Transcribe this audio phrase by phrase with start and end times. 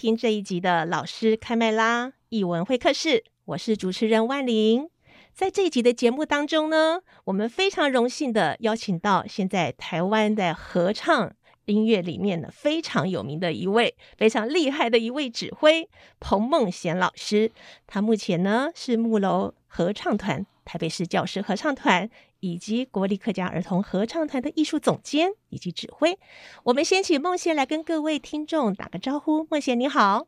[0.00, 4.88] 听这一集的老师开麦啦艺文会客室，我是主持人万玲。
[5.34, 11.30] 在这一集的节目当中呢，我们非常荣幸的邀请到现在台湾的合唱
[11.66, 15.86] 音乐里面呢非常有名的一位、非常厉害的一位指挥
[16.18, 17.52] 彭梦贤老师。
[17.86, 22.08] 他目前呢是木楼合唱团、台北市教师合唱团。
[22.40, 26.18] 以及国立客家儿童合唱团的艺术总监以及指挥，
[26.64, 29.46] 我们先请孟贤来跟各位听众打个招呼。
[29.50, 30.26] 孟贤你好，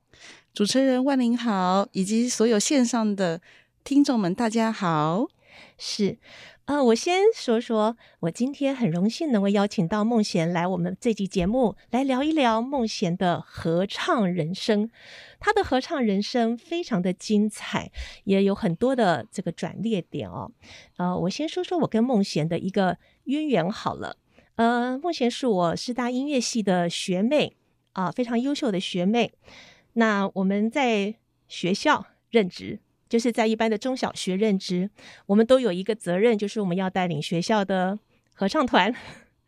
[0.53, 3.41] 主持人万玲好，以及所有线上的
[3.83, 5.27] 听众们大家好。
[5.79, 6.19] 是，
[6.67, 14.89] 呃，我先说说，我今天很荣幸能够邀请到孟贤来我们这集节目来聊一聊孟贤的合唱人生。
[15.41, 17.91] 他的合唱人生非常的精彩，
[18.25, 20.53] 也有很多的这个转捩点哦。
[20.99, 24.17] 呃，我先说说我跟孟贤的一个渊源好了。
[24.55, 27.57] 呃，孟贤是我师大音乐系的学妹
[27.95, 29.33] 啊，非常优秀的学妹。
[29.95, 31.17] 那我们在
[31.49, 32.79] 学校任职，
[33.13, 34.89] 就是在一般的中小学任职，
[35.27, 37.99] 我们都有一个责任，就是我们要带领学校的
[38.33, 38.91] 合唱团。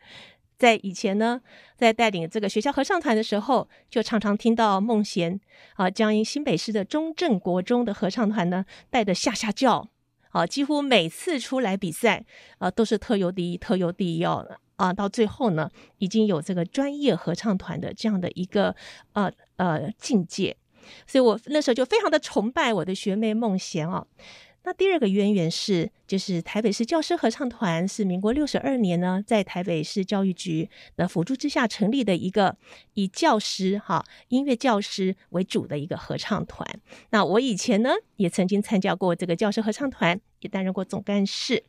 [0.59, 1.41] 在以前呢，
[1.75, 5.41] 在带领这个学校合唱团的时候，就常常听到孟贤
[5.77, 9.89] 啊，将新北市的中正国中的合唱团呢带得下下叫
[10.29, 12.27] 啊，几乎每次出来比赛
[12.59, 18.77] 啊都是特优第一，特优第一哦啊，到最后呢已经有这个专业合唱团的这样的一个
[19.15, 20.55] 呃呃境界，
[21.07, 24.07] 所以我那时候就非常的崇拜我的学妹孟娴哦。
[24.67, 32.57] 那第二个渊源是，就是台北市教师合唱团是民国六十二年呢，在台北市教育局的辅助之下成立的一个
[32.95, 36.67] 以教师哈音乐教师为主的一个合唱团。
[37.11, 41.65] 那我以前呢也曾经参加过这个教师合唱团，也担任过总干事。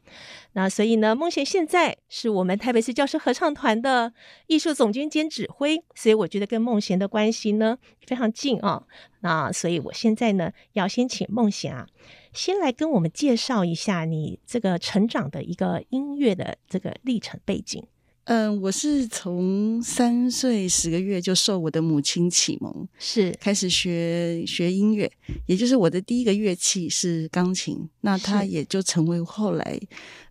[0.53, 4.13] 那所以呢，孟贤现在是我们台北市教师合唱团的
[4.47, 8.83] 艺术总监兼指挥，所以我觉得跟孟贤的关系呢非常近啊。
[9.21, 11.87] 那所以我现在呢要先请孟贤啊。
[12.33, 17.87] 先来跟我们介绍一下你这个成长的一个音乐的这个历程背景。
[18.25, 25.11] 嗯，我是从三岁十个月就受我的母亲启蒙，是开始学学音乐，
[25.45, 29.79] 也就是我的第一个乐器是钢琴，那它也就成为后来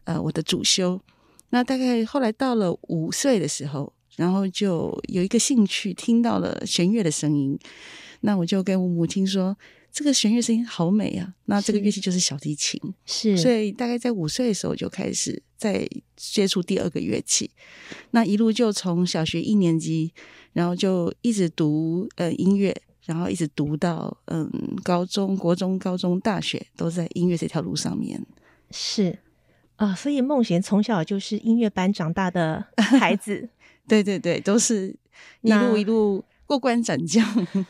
[0.05, 1.01] 呃我的主修。
[1.51, 7.57] 那大概后来到了五岁的时候，然后就有一个兴趣，听到了弦乐的声音，
[8.23, 9.57] 那我就跟我母亲说。
[9.95, 11.33] 这个弦乐声音好美啊！
[11.45, 17.49] 那这个乐器就是小提琴，是，所以大概在五岁的时候就开始在接触第二个乐器，
[18.11, 20.13] 那一路就从小学一年级，
[20.53, 24.51] 然后就一直读呃音乐，然后一直读到嗯
[24.83, 28.21] 高中、国中、高中、大学都在音乐这条路上面。
[28.73, 29.17] 是
[29.77, 32.67] 啊，所以孟贤从小就是音乐班长大的
[32.99, 33.49] 孩子，
[33.87, 34.97] 对对对，都是
[35.43, 37.25] 一路一路过关斩将。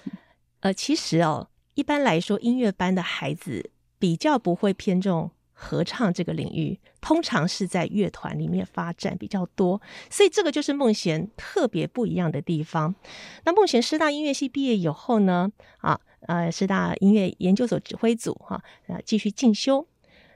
[0.60, 1.50] 呃，其实哦。
[1.74, 9.80] 一般来说，音乐班的孩子比较不会偏重合唱这个领域，通常是在乐团里面发展比较多。
[10.10, 12.94] 所以这个就是孟贤特别不一样的地方。
[13.44, 19.86] 那孟贤师大音乐系毕业以后呢，啊，呃，师大音乐研究所指挥组哈，啊，继续进修。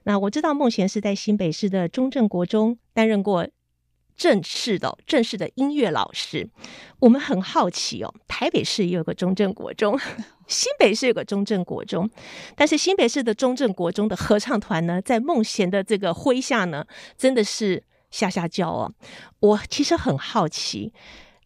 [0.05, 3.47] 那我知道孟贤是在新北市的中正国中担任过。
[4.19, 6.47] 正式的正式的音乐老师，
[6.99, 8.13] 我们很好奇哦。
[8.27, 9.99] 台北市也有个中正国中，
[10.49, 12.11] 新北市有个中正国中，
[12.57, 16.85] 但是新北市的中正国中的合唱团呢，在孟贤的这个麾下呢，
[17.17, 18.93] 真的是下下叫哦。
[19.39, 20.93] 我其实很好奇，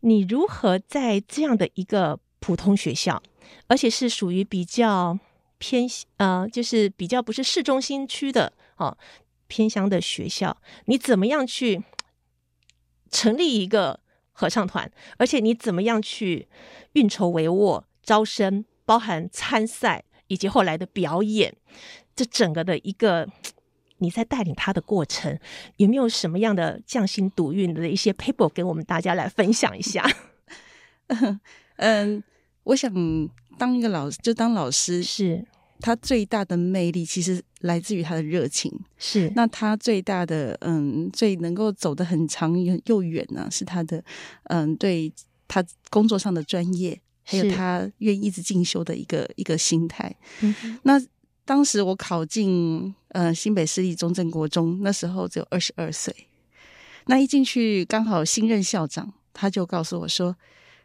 [0.01, 3.23] 你如何在这样的一个普通学校，
[3.67, 5.19] 而且是属于比较
[5.59, 5.87] 偏
[6.17, 8.97] 呃，就是比较不是市中心区的哦，
[9.47, 10.57] 偏乡的学校，
[10.87, 11.83] 你怎么样去？
[13.13, 14.01] 成立一个
[14.33, 16.49] 合唱团，而且你怎么样去
[16.95, 21.55] 运筹帷幄、招生，包含参赛以及后来的表演，
[22.17, 23.29] 这整个的一个
[23.99, 25.39] 你在带领他的过程，
[25.77, 30.05] 有没有什么样的匠心独运的一些 paper 给我们大家来分享一下？
[31.77, 32.25] 嗯，
[32.65, 32.91] 我想
[33.59, 35.47] 当一个老师，就当老师是。
[35.83, 39.31] 他最大的魅力其实来自于他的热情，是。
[39.35, 42.55] 那他最大的嗯，最能够走得很长
[42.87, 44.03] 又远呢，是他的
[44.45, 45.13] 嗯，对
[45.49, 50.15] 他工作上的专业，还有他愿意一直进修的一个一个心态。
[50.41, 51.03] 嗯，那
[51.45, 56.15] 当时我考进呃新北市立中正国中，那时候只有二十二岁。
[57.07, 60.37] 那一进去，刚好新任校长他就告诉我说：“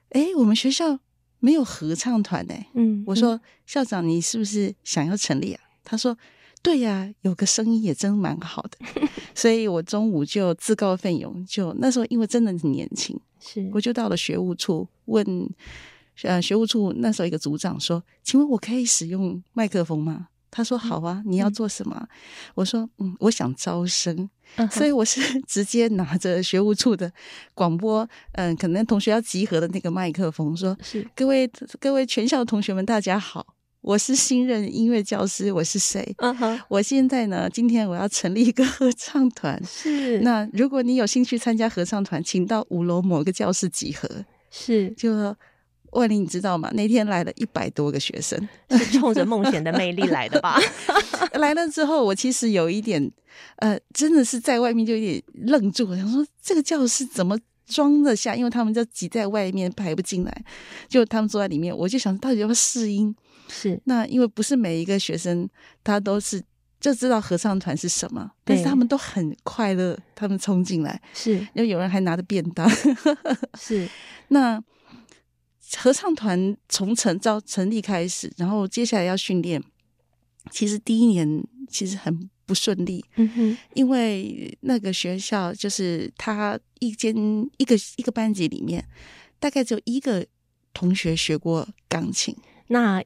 [0.10, 1.00] 哎，我们学校
[1.40, 6.18] 没有合唱团呢。”嗯，我说：“校长，你是不是想要成立啊？”他说
[6.62, 8.78] ：“对呀，有个声音也真蛮好的。
[9.36, 15.50] ”所以，我中午就自告奋勇，就那时候因为真的很年轻，是我就到了学务处问，
[16.24, 22.08] 呃，学务处那时候一个组长说：“请问我可以使用麦克风吗？”他说：“好啊，你要做什么？”嗯、
[22.56, 24.28] 我说：“嗯，我想招生。
[24.56, 27.12] 嗯”所以我是 直接拿着学务处的
[27.54, 28.02] 广播，
[28.32, 31.48] 嗯、呃，可能同学要集合的那个麦克风，说：“是各位
[31.80, 33.46] 各位全校的同学们，大家好，
[33.82, 36.16] 我是新任音乐教师，我是谁？
[36.18, 39.64] 嗯哼，我现在呢，今天我要成立一个 合唱团。
[39.64, 44.10] 是那如果你有兴趣参加合唱团，请到五楼某个教室集合。
[44.50, 45.14] 是就。”
[45.92, 46.70] 万玲，你知道吗？
[46.74, 48.38] 那天来了一百多个学生，
[48.72, 50.60] 是冲着梦想的魅力来的吧？
[51.34, 53.12] 来了之后，我其实有一点，
[53.58, 58.36] 呃，真的是在外面就有点愣住了，想说这个教室怎么装得下？
[58.36, 60.44] 因为他们就挤在外面排不进来，
[60.88, 63.16] 就他们坐在里面，我就想到底要不要试音？
[63.50, 65.48] 是那因为不是每一个学生
[65.82, 66.44] 他都是
[66.82, 72.70] 就知道合唱团是什么，但是他们都很快乐，他们冲进来，是因为有人还拿着便当，
[73.58, 73.88] 是
[74.28, 74.62] 那。
[75.76, 79.62] 合唱团从成招成立开始，然后接下来要训练，
[80.50, 87.14] 其实第一年其实很不顺利，嗯哼，因为那个学校就是他一间
[87.58, 88.88] 一个一个班级里面，
[89.40, 90.26] 大概只有一个
[90.74, 92.36] 同学学过钢琴。
[92.68, 93.04] 那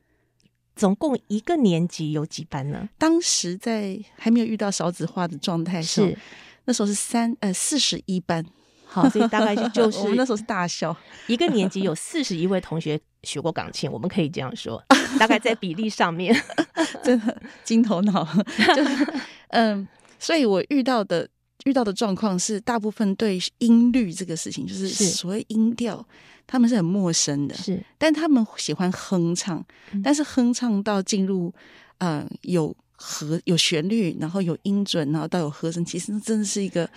[0.76, 2.88] 总共一个年级有几班呢？
[2.98, 6.18] 当时在还没有遇到少子化的状态时，是
[6.66, 8.46] 那时候是三呃四十一班。
[8.94, 10.94] 好，所以大概 就是我们那时候是大校，
[11.28, 14.84] 一个年级有四十一位同学学过钢琴，我们可以这样说，
[15.18, 16.36] 大概在比例上面，
[17.02, 18.28] 真的金头脑。
[18.76, 19.14] 就是
[19.48, 19.88] 嗯，
[20.20, 21.26] 所以我遇到的
[21.64, 26.06] 遇到的状况是，大部分对音律这个事情，就是所谓音调，
[26.46, 29.66] 他们是很陌生的，是，但他们喜欢哼唱，
[30.04, 31.54] 但是哼唱到进入
[32.00, 36.90] 嗯有和有旋律，然后有音准，然后到有和声，其实真的是一个。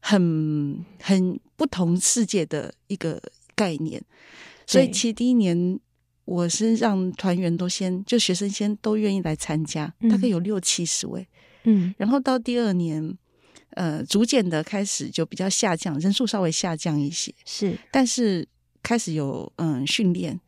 [0.00, 3.20] 很很不同世界的一个
[3.54, 4.02] 概念，
[4.66, 5.78] 所以其实第一年
[6.24, 11.26] 我是让团员都先就学生先都愿意来参加，大概有六七十位，
[11.64, 13.18] 嗯，然后到第二年，
[13.70, 18.46] 呃，逐渐的开始就比较下降，人数稍微下降一些，是，但是
[18.82, 20.40] 开始有嗯训练，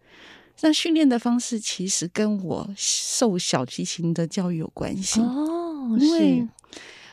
[0.60, 5.20] 那训练的方式其实跟我受小提琴的教育有关系。
[5.20, 6.48] 哦，因为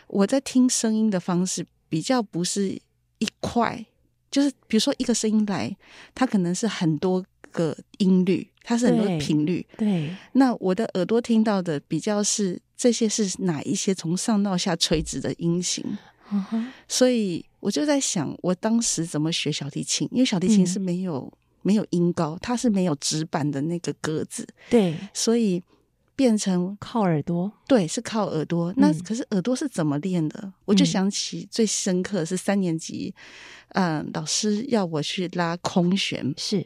[0.08, 1.66] 我在听声音的方式。
[1.90, 2.70] 比较不是
[3.20, 3.86] 一块，
[4.30, 5.76] 就是比如说一个声音来，
[6.14, 9.66] 它可能是很多个音律，它是很多频率。
[9.78, 15.98] 对，对，那我的耳朵听到的比较是这些是哪一些从上到下垂直的音型。
[16.30, 16.66] Uh.
[16.88, 20.08] 所以我就在想，我当时怎么学小提琴？
[20.12, 21.32] 因为小提琴是没有、嗯、
[21.62, 24.48] 没有音高，它是没有指板的那个格子。
[24.70, 25.64] 对，所以。
[26.18, 28.74] 变成靠耳朵，对，是靠耳朵。
[28.76, 30.40] 那可是耳朵是怎么练的？
[30.44, 33.14] 嗯、我就想起最深刻是三年级，
[33.70, 36.66] 嗯、呃，老师要我去拉空弦，是。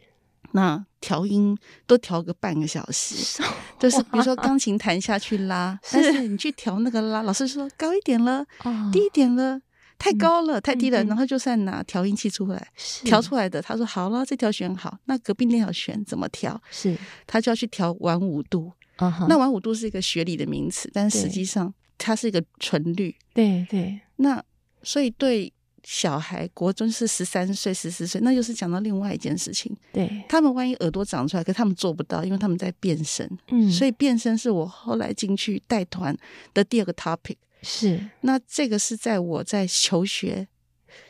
[0.53, 3.41] 那调音都调个半个小时，
[3.77, 9.61] 就是比如说钢琴弹下去拉， 但是你去调那个拉，老师说高一点了，哦、低一点了，
[9.97, 12.67] 太高了，嗯、太低了，嗯、然后就算拿调音器出来，
[13.03, 16.61] 调出来的，他说好了，这条弦好，那隔壁那条弦怎么调？
[16.71, 16.97] 是。
[17.27, 18.71] 他就要去调完五度。
[19.01, 19.25] Uh-huh.
[19.27, 23.15] 那完五度是一个学理的名词，但实际上它是一个纯律。
[23.33, 23.99] 对对。
[24.17, 24.41] 那
[24.83, 25.51] 所以对
[25.83, 29.75] 小孩，国中是十三岁、十四岁，那就是讲到另外一件事情。
[29.91, 30.23] 对。
[30.29, 33.27] 他们万一耳朵长出来，可他们做不到，因为他们在变声。
[33.47, 33.71] 嗯。
[33.71, 36.15] 所以变声是我后来进去带团
[36.53, 37.37] 的第二个 topic。
[37.63, 38.07] 是。
[38.21, 40.47] 那这个是在我在求学，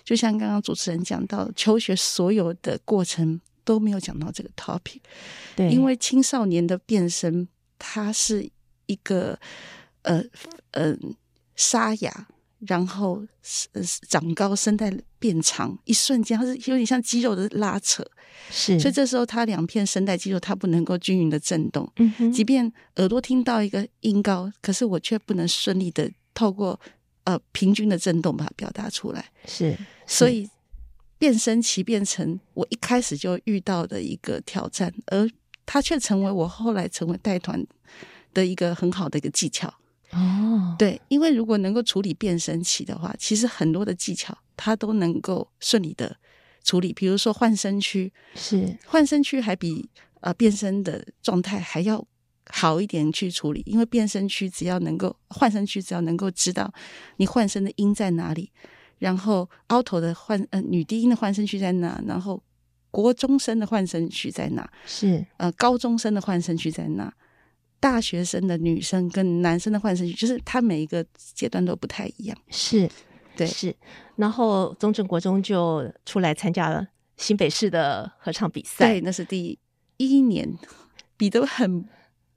[0.05, 5.01] 就像刚刚主持人讲到，求学所有的过程都没有讲到这个 topic。
[5.57, 5.69] 对。
[5.69, 7.47] 因为青少年的变声。
[7.83, 8.47] 它是
[8.85, 9.37] 一个
[10.03, 10.23] 呃
[10.71, 10.95] 呃
[11.55, 12.27] 沙哑，
[12.59, 13.25] 然后
[13.73, 18.05] 呃长高，声带变长，一瞬间它是有点像肌肉的拉扯，
[18.51, 26.79] 是，所以这时候它两片声带肌肉它不能够均匀的震动，嗯哼，即便耳朵听到一个音高，可是我却不能顺利的透过
[27.23, 29.77] 呃平均的震动把它表达出来，是，是。
[30.05, 30.47] 所以
[31.17, 35.27] 变声期变成我一开始就遇到的一个挑战，而。
[35.73, 37.65] 它却成为我后来成为带团
[38.33, 39.73] 的一个很好的一个技巧。
[40.11, 40.75] 哦。
[40.77, 46.17] 对，因为如果能够处理变声期的话，其实很多的技巧它都能够顺利的
[46.61, 48.77] 处理，比如说换声区，是。
[48.85, 52.05] 换声区还比呃变声的状态还要
[52.49, 56.69] 好一点去处理，因为变声区只要能够换声区只要能够知道
[57.15, 58.51] 你换声的音在哪里，
[58.99, 62.43] 然后 alto 的换呃女低音的换声区在哪，然后
[62.91, 67.11] 国中生的换声区在哪，是呃高中生的换声区在哪。
[67.79, 72.37] 大学生的女生跟男生的换声区，就是他每一个阶段都不太一样。
[72.51, 72.87] 是，
[73.35, 73.75] 对，是。
[74.17, 76.85] 然后中正国中就出来参加了
[77.17, 79.57] 新北市的合唱比赛，对，那是第
[79.97, 80.47] 一年，
[81.17, 81.81] 比得很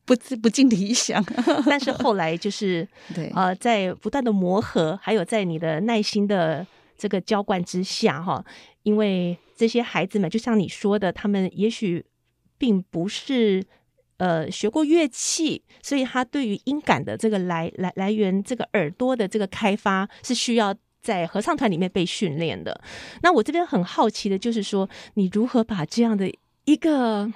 [0.06, 1.22] 不不尽理想。
[1.68, 6.66] 但是后来就是， 对，呃，在不断的磨合，还有在你的耐心的
[7.04, 8.42] 这个浇灌之下，哈，
[8.82, 12.02] 因为这些孩子们，就像你说的，他们也许
[12.56, 13.62] 并不是。
[14.18, 22.80] 呃，学过乐器，所以他对于音感的这个来来来源，这个耳朵的这个开发是需要在合唱团里面被训练的。
[23.22, 26.32] 那我这边很好奇的就是说，你如何把这样的
[26.64, 27.28] 一个，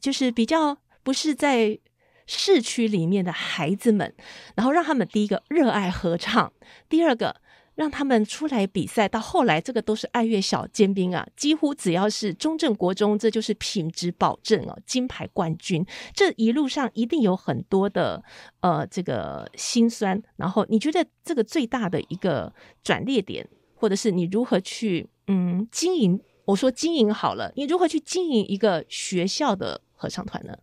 [0.00, 1.78] 就是比较不是在
[2.26, 4.14] 市区里面的孩子们，
[4.56, 6.50] 然后让他们第一个热爱合唱，
[6.88, 7.36] 第二个。
[7.76, 15.84] 让他们出来比赛，到后来这个都是爱乐小尖兵啊，几乎只要是中正国中，这就是品质保证哦，金牌冠军。
[16.12, 18.22] 这一路上一定有很多的
[18.60, 20.22] 呃这个辛酸。
[20.36, 26.20] 然后你觉得这个最大的一个转捩点，或者是你如何去嗯经营？
[26.46, 30.58] 我说经营好了，你如何去经营一个学校的合唱团呢？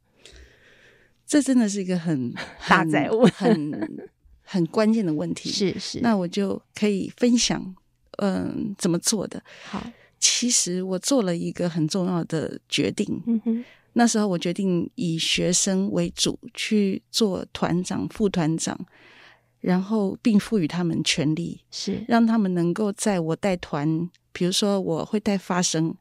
[1.25, 2.33] 这真的是一个很
[2.67, 4.07] 大哉问，很。
[4.49, 7.75] 很关键的问题是是，那我就可以分享，
[8.19, 9.43] 嗯，怎么做的。
[9.65, 9.85] 好，
[10.19, 13.21] 其实我做了一个很重要的决定。
[13.25, 18.79] 嗯哼，那时候我决定以学生为主去做团长、副团长，
[19.59, 25.93] 然后并赋予他们权利，是让他们能够在我带团，比如说我会带发声，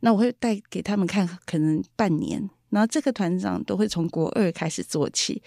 [0.00, 2.50] 那我会带给他们看，可能半年。
[2.72, 5.40] 然后这个团长都会从国二开始做起，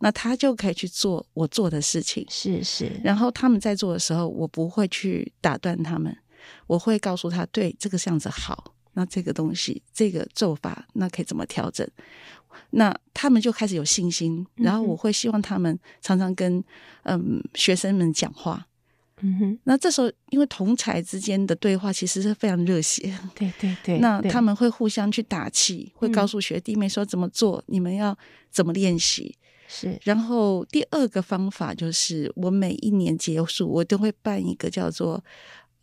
[0.00, 2.26] 那他就可以去做我做的事情。
[2.28, 2.90] 是是。
[3.04, 6.14] 然后他们在做的时候，我不会去打断他们，
[6.66, 8.74] 我会告诉他，对，这个这样子好。
[8.96, 11.88] 那这个东西，这个做法，那可以怎么调整？
[12.70, 14.44] 那他们就开始有信心。
[14.56, 16.62] 然后我会希望他们常常跟
[17.04, 18.66] 嗯学生们讲话。
[19.20, 23.98] 嗯哼，那这时候，因为同才之间的对话其实是非常热血，对对对。
[23.98, 28.16] 那他们会互相去打气，会告诉学弟妹说怎么做，嗯、你们要
[28.50, 29.36] 怎么练习。
[29.68, 29.98] 是。
[30.02, 35.24] 然后第二个方法就是，我每一年结束，我都会办一个叫做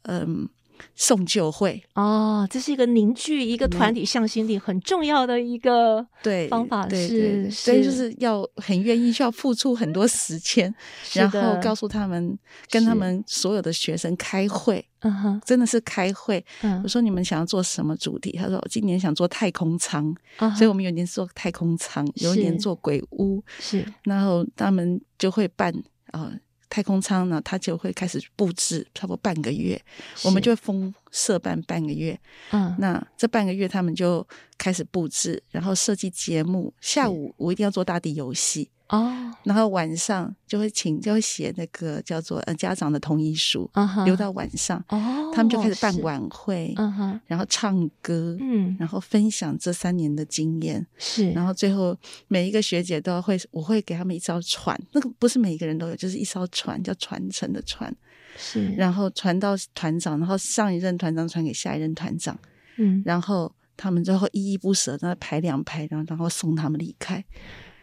[0.03, 0.47] 嗯。
[0.95, 1.83] 送旧会。
[1.95, 10.73] 哦，这是一个凝聚一个团体向心力很重要的一个对方法，是，所以就是要很愿意需要付出很多时间，
[11.13, 12.37] 然后告诉他们，
[12.69, 16.43] 跟他们所有的学生开会，嗯哼，真的是开会。
[16.61, 18.31] 嗯，我说你们想要做什么主题？
[18.33, 20.13] 他说我今年想做太空舱，
[20.57, 25.73] 所以我们有一年做太空舱，有一年做鬼屋，是，然后他们就会办
[26.11, 26.31] 啊。
[26.71, 29.79] 太空舱呢，它就会开始布置，差不多半个月，
[30.23, 32.19] 我们就会封社办半个月。
[32.51, 34.25] 嗯，那这半个月他们就
[34.57, 36.73] 开始布置，然后设计节目。
[36.81, 38.69] 下午我一定要做大地游戏。
[38.87, 39.09] 哦，
[39.45, 43.71] 然后晚上就会请，就会写那个叫做呃家长的同意书，
[44.03, 44.83] 留到晚上。
[44.89, 57.95] 哦，他们就开始办晚会，嗯哼，然后唱歌，嗯，然后分享这三年的经验，是，然后最后每一个学姐都会，我会给他们一艘船，那个不是每一个人都有，就是一艘船，叫传承的船，
[58.41, 62.35] 是，然后传到团长，然后上一任团长传给下一任团长，
[62.77, 67.23] 嗯，然后他们最后依依不舍，那排两排，然后然后送他们离开，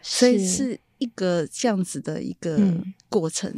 [0.01, 0.77] 所以是。
[0.99, 2.59] 一个这样子的一个
[3.07, 3.49] 过程，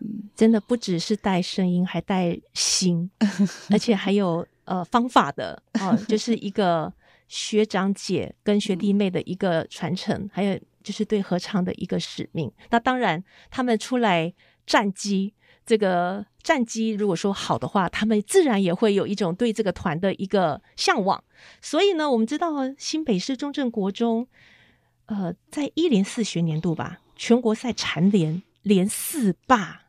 [0.00, 3.08] 嗯，真的不只是带声音，还带心，
[3.70, 6.92] 而且还有呃方法的哦，呃，就是一个
[7.28, 12.50] 学长姐跟学弟妹的一个传承，还有就是对合唱的一个使命。
[12.70, 13.22] 那当然，
[13.52, 14.34] 他们出来
[14.66, 15.32] 战绩，
[15.64, 21.22] 这个战机如果说好的话，他们自然也会有一种对这个团的一个向往。
[21.60, 24.26] 所以呢，我们知道新北市中正国中。
[25.06, 29.82] 呃，在一零四学年度吧，全国赛蝉联连四霸，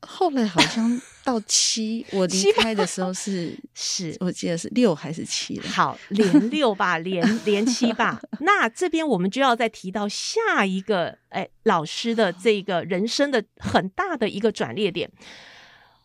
[0.00, 5.68] 后来好像到七，我 离开的时候是是，我记得是六还是七了。
[5.68, 8.20] 好，连六吧，连 连七吧。
[8.40, 15.10] 那这边我们就要再提到下一个，哎，老师的这个人生的很大的一个转捩点。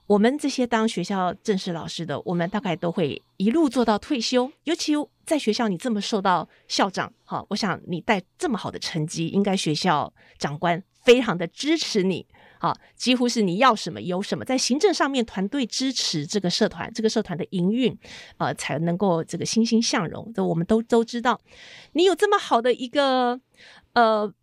[0.05, 4.51] 我们这些当学校正式老师的，我们大概都会一路做到退休。
[4.65, 4.93] 尤其
[5.25, 12.27] 在学校，你这么受到校长好，我想你带这么好的成绩，应该学校长官非常的支持你
[12.63, 17.93] 啊，几乎是你要什么有什么，在行政上面团队支持这个社团，这个社团的营运，
[18.37, 20.31] 呃，才能够这个欣欣向荣。
[20.33, 21.41] 这我们都都知道，
[21.91, 23.41] 你有这么好的一个
[23.91, 24.33] 呃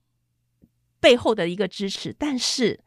[1.00, 2.80] 背后的一个支持，但是。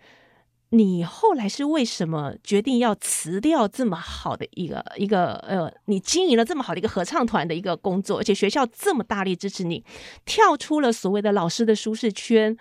[0.75, 9.85] 你后来是为什么决定要辞掉这么好的一个一个呃，你经营了这么好的一个合唱团的一个工作，而且学校这么大力支持你，
[10.25, 12.57] 跳出了所谓的老师的舒适圈，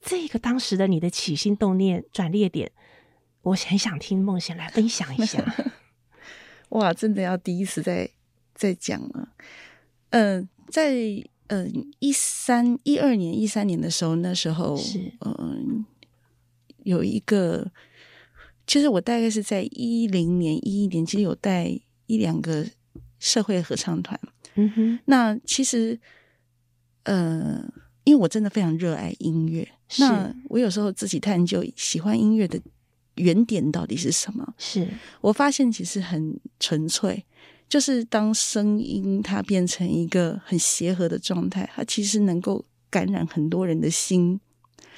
[0.00, 2.70] 这个当时的你的起心动念转捩点，
[3.42, 5.44] 我很想听梦贤来分享一下。
[6.70, 8.10] 哇，真的要第一次再
[8.54, 9.28] 再讲了。
[10.10, 10.92] 嗯、呃，在
[11.48, 15.32] 嗯一三一二年一三年的时候，那时候是嗯。
[15.32, 15.84] 呃
[16.84, 17.70] 有一个，
[18.66, 22.64] 其实我大概是在一零年、一一年，其实有带一两个
[23.18, 24.18] 社会合唱团。
[24.54, 26.00] 嗯哼，那其实，
[27.02, 27.62] 呃，
[28.04, 32.60] 因为我真的非常热爱音乐，是那我有时候自己探究喜欢音乐的
[33.16, 34.54] 原点到底是什么。
[34.58, 34.86] 是
[35.20, 37.24] 我发现其实很纯粹，
[37.68, 44.40] 就是当声音它变成一个很协和的状态，它其实能够感染很多人的心。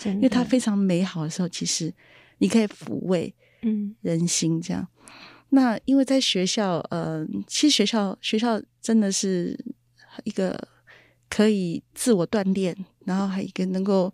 [0.03, 1.93] 因为它非常美好的时候，其实
[2.39, 4.89] 你可以抚慰嗯人心这样。
[5.05, 5.13] 嗯、
[5.51, 9.63] 那因为在学校，呃，其实学校学校真的是
[10.25, 10.59] 一个
[11.29, 14.11] 可以自我锻炼，然后还一个能够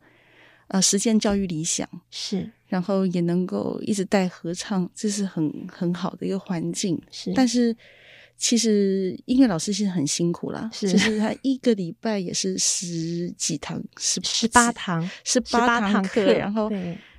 [0.68, 7.00] 呃实现教育理想是，然后也能够一直带合唱，这是很很好的一个环境。
[7.10, 7.76] 是，但是。
[8.38, 16.70] 其实音乐老师其实很辛苦啦，是，就是他一个礼拜也是十几堂，十十八堂，十八堂课，然后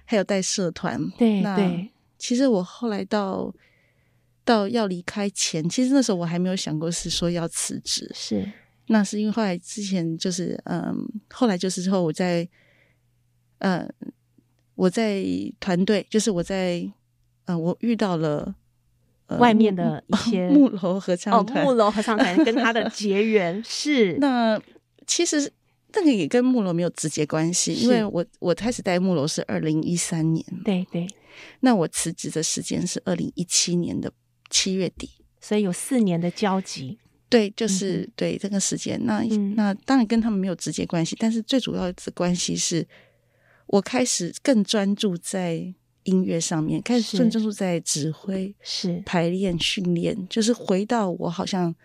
[0.05, 1.03] 还有带社团。
[1.17, 1.89] 对，那对。
[2.19, 3.51] 其实我后来到
[4.45, 8.47] 到要离开前，其实那时候我还没有想过是说要辞职，是。
[8.85, 10.95] 那是因为后来之前就是嗯，
[11.31, 12.47] 后来就是之后我在
[13.59, 13.93] 嗯
[14.75, 15.23] 我在
[15.59, 16.87] 团队，就是我在
[17.45, 18.55] 嗯我遇到了。
[19.39, 24.15] 外面的一些木楼合唱团，木楼合唱团跟他的结缘 是。
[24.21, 24.57] 那
[25.05, 25.51] 其实
[25.91, 31.05] 这个也跟木楼没有直接关系，因为我我开始带木楼是二零一三年，对对，
[31.59, 34.09] 那我辞职的时间是二零一七年的
[34.49, 35.09] 七月底，
[35.41, 42.87] 所以有四年的交集，对，就是、嗯、对这个时间，那、嗯、那当然跟他们没有直接关系，但是最主要的关系是
[43.67, 45.73] 我开始更专注在。
[46.03, 51.75] 音乐上面开始更专注在指挥、是排练、训练，就是回到我好像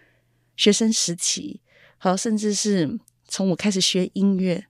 [0.54, 1.60] 学生时期，
[1.98, 4.64] 好，甚至是从我开始学音乐，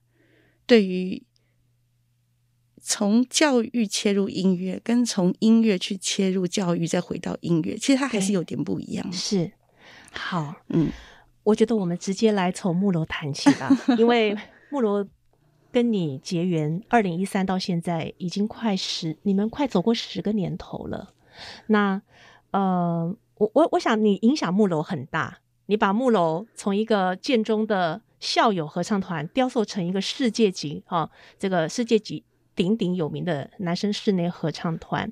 [0.65, 1.21] 对于
[2.81, 9.11] 从教育切入音乐，跟从音乐去切入教育，再回到音乐，其实它还是有点不一样。
[9.13, 9.51] 是，
[10.11, 10.89] 好，嗯，
[11.43, 14.35] 我觉得我们直接来从木楼谈起吧， 因为
[14.71, 15.07] 木楼。
[15.73, 21.15] 跟你结缘，二零一三到现在已经快十，你们快走过十个年头了。
[21.65, 21.99] 那
[22.51, 31.09] 呃，我我我想你影响木楼很大，你把木楼从一个建中的校友合唱团雕塑成一个世界级哈、
[31.39, 32.23] 这个世界级
[32.55, 35.11] 鼎鼎有名的男生室内合唱团。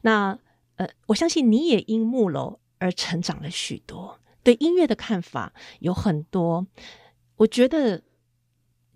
[0.00, 0.38] 那
[0.76, 6.66] 呃，我相信你也因木楼而成长了许多，对音乐的看法有很多，
[7.36, 8.00] 我觉得。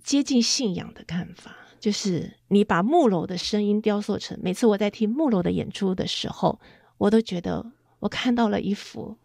[0.02, 4.38] 接近信仰的看法，就是你把木楼的声音雕塑成。
[4.42, 6.60] 每次我在听木楼的演出的时候，
[6.98, 9.16] 我都觉得我看到了一幅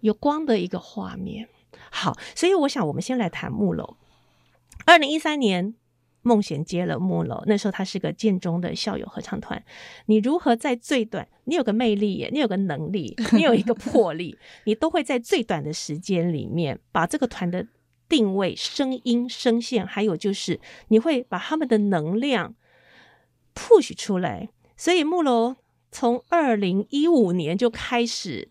[0.00, 1.48] 有光的一个画面。
[1.90, 3.96] 好，所以我想我们先来谈木楼。
[4.86, 5.74] 二零一三年，
[6.22, 9.62] 梦贤接了木楼，那时候他是个建中的校友合唱团。
[10.06, 11.28] 你如何在最短？
[11.44, 17.66] 你有个魅力耶，你有个能力，你有一个魄力，你都会在最短的时间里面把这个团的。
[18.12, 22.54] 定位、声音、声线，还有就是你会把他们的能量
[23.54, 24.50] push 出来。
[24.76, 25.56] 所以木楼
[25.90, 28.50] 从二零一五年就开始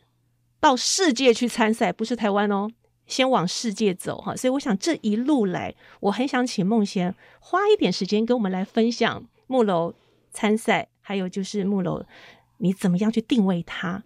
[0.60, 2.71] 到世界去参赛，不是台湾哦，
[3.06, 4.36] 先往世界走哈。
[4.36, 9.93] 所以我想这一路来，我很想请梦娴花一点时间跟我们来分享木楼
[10.32, 12.04] 参赛，还有就是木楼
[12.58, 14.04] 你怎么样去定位它。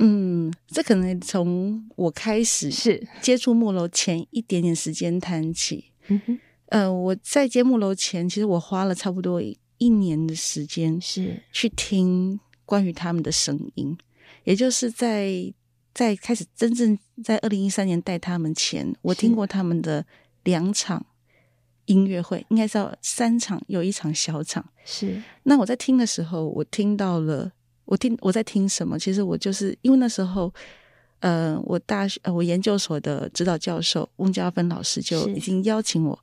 [0.00, 5.86] 嗯，这可能从我开始是接触木楼前一点点时间谈起。
[6.06, 9.42] 嗯哼，呃，我在接木楼前，其实我花了差不多
[9.78, 13.98] 一年的时间是去听关于他们的声音，
[14.44, 15.52] 也就是在
[15.92, 20.06] 在开始真正在二零一三年带他们前，我听过他们的
[20.44, 21.04] 两场
[21.86, 24.64] 音乐会，应该是要三场，有一场小场。
[24.84, 27.50] 是，那我在听的时候，我听到了。
[27.88, 28.98] 我听我在听什么？
[28.98, 30.52] 其实我就是因为那时候，
[31.20, 36.18] 呃，我大学呃，我研究所的指导教授翁家芬老师就已经邀请我，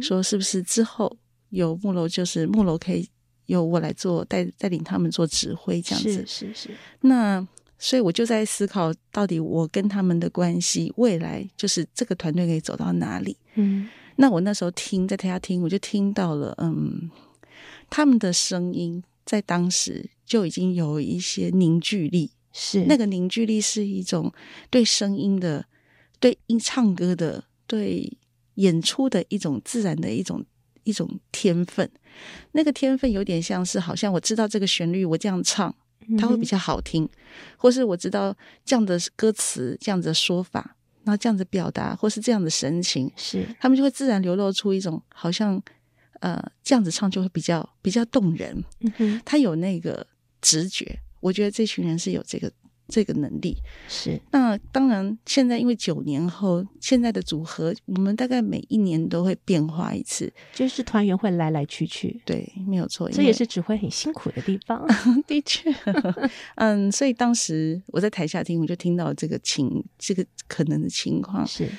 [0.00, 1.14] 说是不是之后
[1.50, 3.06] 有木楼，就是木楼可以
[3.44, 6.24] 由我来做带带领他们做指挥这样子。
[6.26, 6.70] 是是是。
[7.02, 7.46] 那
[7.78, 13.36] 所以我就在思考，到底我跟他们的关系，未来就是这个团队可以走到哪里？
[13.56, 13.88] 嗯。
[14.16, 17.10] 那我那时候听在台下听，我就听到了，嗯，
[17.90, 24.32] 他们的声音在当时就已经有一些凝聚力，是那个凝聚力是一种
[24.70, 25.66] 对声音的、
[26.18, 28.10] 对音唱歌的、对
[28.54, 30.42] 演出的一种自然的一种
[30.84, 31.86] 一种天分。
[32.52, 35.74] 那个天分有点像是，好像我知道这个旋律，我这样唱，
[36.18, 37.10] 它会比较好听，嗯、
[37.58, 40.78] 或是我知道这样的歌词，这样子的说法。
[41.04, 45.62] 那这样子表达，或是这样的神情，是他们就会自然流露出一种好像，
[46.20, 48.64] 呃，这样子唱就会比较比较动人。
[48.80, 50.06] 嗯哼，他有那个
[50.42, 52.52] 直觉，我觉得这群人是有这个。
[52.88, 53.56] 这个能力
[53.88, 54.20] 是。
[54.32, 62.20] 那当然，现在因为九年后，现在的组合，我们大概每一年都会变化一次，就是团员会来来去去。
[62.26, 63.08] 对，没有错。
[63.08, 64.86] 这也是指挥很辛苦的地方。
[65.26, 65.72] 的确，
[66.56, 71.70] 嗯，所以当时我在台下听，我就听到这个情，这个可能的情况是。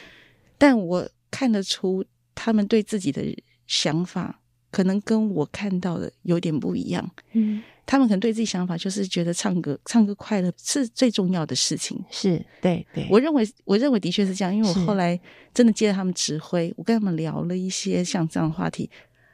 [0.58, 3.22] 但我看得出他们对自己的
[3.68, 4.42] 想法，
[4.74, 7.08] 可能跟我看到的有点不一样。
[7.34, 7.62] 嗯。
[7.86, 13.06] 他们可能对自己想法就是觉得唱歌唱歌快乐是最重要的事情，是对对。
[13.10, 15.20] 我认为我认为的确是这样，因为我后来
[15.54, 18.90] 真的接着他们指挥，我跟他们聊了一些像这样的话题，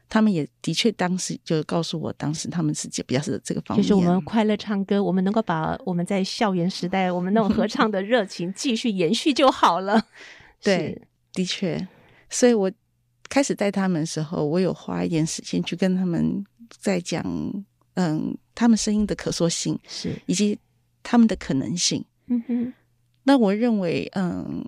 [0.09, 10.03] 他们也的确当时就告诉我，当时他们是比较是这个方面，就是我们快乐唱歌，我们能够把我们在校园时代我们那种合唱的热情继续延续就好了。
[10.63, 10.99] 对，
[11.33, 11.87] 的确，
[12.31, 12.71] 所以我
[13.29, 17.23] 开始带他们的时候，我有花一点时间去跟他们在讲。
[17.95, 20.57] 嗯，他们声音的可塑性是，以及
[21.03, 22.05] 他们的可能性。
[22.27, 22.73] 嗯哼，
[23.23, 24.63] 那我认为，嗯，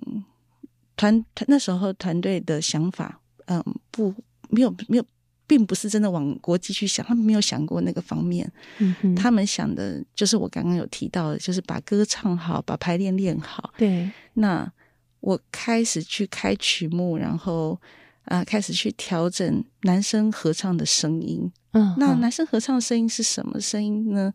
[0.98, 4.14] 团团那时候团队的想法，嗯，不，
[4.50, 5.06] 没有没有，
[5.48, 8.52] 并不是真的往国际去想，他们没有想过那个方面。
[8.80, 13.74] 嗯哼，他们想的就是我刚刚有提到的，就是把歌唱好，把排练练好。
[13.78, 14.70] 对，那
[15.22, 17.80] 我开始去开曲目，然后啊、
[18.32, 21.52] 呃，开始去调整男生合唱的声音。
[21.74, 24.34] 嗯，那男生合唱的声音是什么声音呢？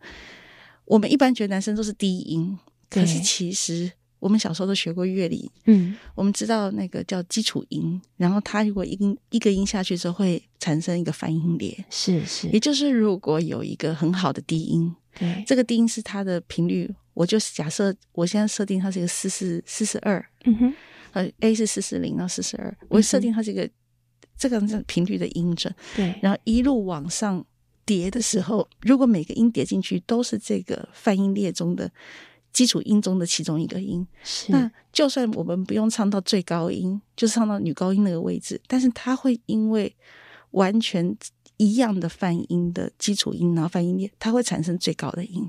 [0.85, 2.59] 我们一般觉得男生都是低音，
[2.91, 20.75] 可是其实我们小时候都学过乐理，嗯，我们知道那个叫基础音，然后它如果一个一个音下去之后会产生一个泛音列，是是，也就是如果有一个很好的低音，对，这个低音是它的频率，我就假设我现在设定它是一个四四四十二，嗯哼，
[21.13, 23.67] 呃，A 是四四零到四十二，我设定它是一个。
[24.37, 27.45] 这个是频率的音准，对，然后一路往上
[27.85, 31.91] 叠的时候，如果每个音叠进去都是这个泛音列中的
[32.53, 39.95] 基础音中的其中一个音，是，那就算我们不用唱到最高音，就是唱到女高音那个位置，但是它会因为
[40.53, 41.17] 完全
[41.57, 45.49] 一样的泛音的基础音，然后泛音列，它会产生最高的音。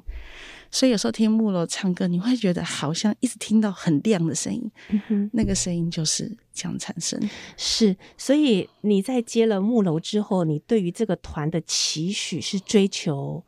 [0.70, 4.70] 所以有时候听木楼唱歌，你会觉得好像一直听到很亮的声音，
[5.08, 7.18] 嗯，那个声音就是这样产生。
[7.56, 13.42] 是，所以你在接了木楼之后，你对于这个团的期许是追求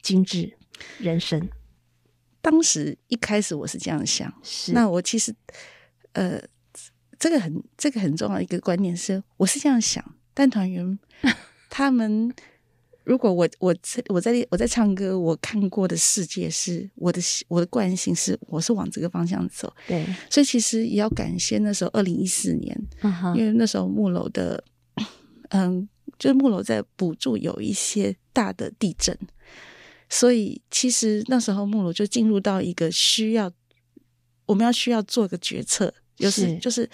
[0.00, 0.56] 精致
[0.98, 1.46] 人生。
[2.40, 4.72] 当时一开始我是这样想，是。
[4.72, 5.34] 那我其实，
[6.12, 6.40] 呃，
[7.18, 10.98] 这个很这个很重要一个观念是，我是这样想，但团员
[11.68, 12.34] 他们。
[13.04, 13.72] 如果我我
[14.08, 23.32] 我在我在唱歌，我看过的世界是我的我的惯性是我是往这个方向走，对，所以其实也要感谢那时候二零一四年，uh.
[23.36, 24.60] 因为那时候木楼的，
[25.50, 29.16] 嗯，就是木楼在补助有一些大的地震，
[30.08, 33.48] 所以其实那时候木楼就进入到一个需要
[34.46, 36.90] 我们要需要做个决策，就是，是就是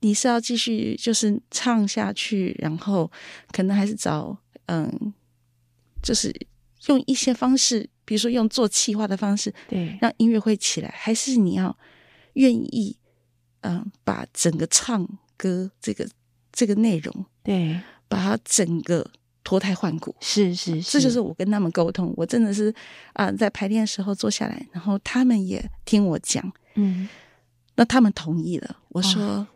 [0.00, 3.10] 你是要继续就是唱下去，然后
[3.52, 4.36] 可能还是找
[4.66, 5.14] 嗯。
[6.02, 6.34] 就是
[6.86, 11.76] 用一些方式，比如说用做气化的方式，对，让音乐会起来，还是你要
[12.32, 12.96] 愿意，
[13.60, 16.08] 嗯、呃，把整个唱歌这个
[16.50, 19.06] 这个内容，对，把它整个
[19.44, 21.20] 脱胎换骨，是是是，这就是。
[21.20, 22.74] 我跟他们沟通，我真的是
[23.12, 27.06] 啊、呃，在排练的时候坐下来，然后他们也听我讲，嗯，
[27.74, 29.46] 那他们同意了，我说，哦、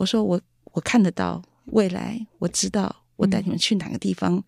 [0.00, 0.40] 我说我
[0.72, 4.34] 我看得到未来，我知道我带你们去哪个地方。
[4.34, 4.44] 嗯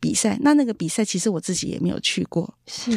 [0.00, 2.96] 比赛，那那个比赛其实我自己也没有去过，是，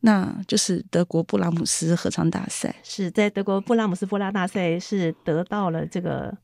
[0.00, 6.34] 那就是德国布拉姆斯合唱大赛，是在德国布拉姆斯布拉大赛是得到了这个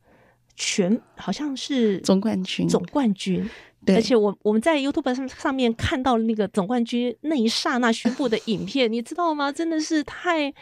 [0.57, 3.49] 全好像是总冠军，总冠军，
[3.87, 9.51] 对，而且我我们在 YouTube 上上面看到了那个总冠军那一刹那宣布的影片，你知道吗？
[9.51, 10.53] 真的是太，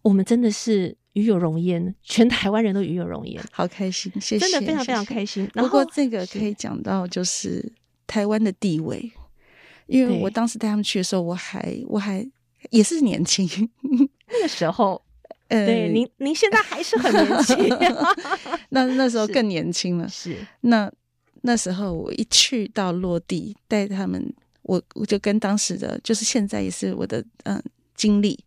[0.00, 5.44] 我们真的是与有荣焉，全台湾人都与有荣焉，好开心，谢谢，真的非常非常开心。
[5.52, 7.72] 不过这个可以讲到就是
[8.06, 9.10] 台湾的地位，
[9.86, 12.24] 因为我当时带他们去的时候，我还我还
[12.70, 13.68] 也是年轻，
[14.28, 15.02] 那个时候，
[15.48, 17.56] 呃，对，您您现在还是很年轻，
[18.70, 20.90] 那那时候更年轻了，是，是那
[21.42, 27.60] 那时候我一去到落地带他们，我我就跟当时的就是现在也是我的嗯
[27.96, 28.38] 经历，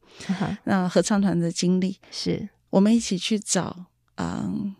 [0.63, 2.47] 那合唱团的经历是。
[2.71, 4.73] 我们一起去找，嗯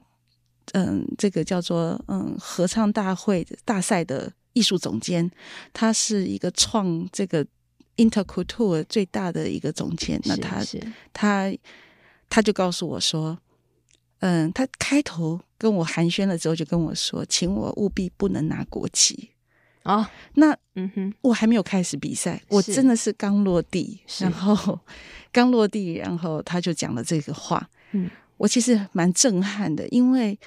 [0.73, 5.30] 嗯，这个叫做嗯合唱大会的大赛的艺术总监，
[5.73, 7.45] 他是一个创这个
[7.97, 10.19] Interculture 最大的一个总监。
[10.23, 10.63] 那他
[11.12, 11.54] 他
[12.30, 13.38] 他就告诉我说，
[14.19, 19.32] 嗯，他开头跟我寒暄了之后，就跟我说，请我务必不能拿国旗
[19.84, 19.95] 啊。
[19.95, 24.80] 哦、那嗯哼，我还没有开始比赛，我真的是刚落地，然后
[25.34, 27.69] 刚落地，然后他就讲了这个话。
[27.91, 30.38] 嗯，我其实蛮震撼的，因为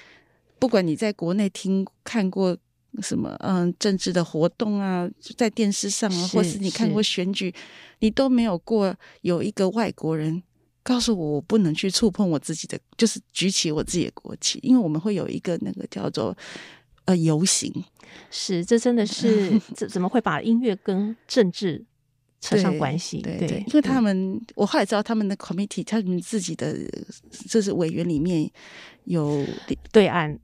[0.59, 2.57] 不管你在国内听看过
[3.01, 7.53] 什么，嗯，政治的活动啊，在电视上啊，或是你看过选举，
[7.99, 10.41] 你都没有过有一个外国人
[10.81, 16.35] 告诉我，我不能去触碰我自己的，就是举起我自己的国旗，因为我们会有一个那个叫做
[17.05, 17.71] 呃游行。
[18.31, 21.83] 是，这真的是怎怎么会把音乐跟政治？
[22.45, 26.75] 扯上关系，对对，对，因为他们，我后来知道他们的 committee，他们自己的
[27.49, 28.49] 就是委员里面
[29.05, 29.43] 有
[29.91, 30.07] 对。
[30.07, 30.37] 岸，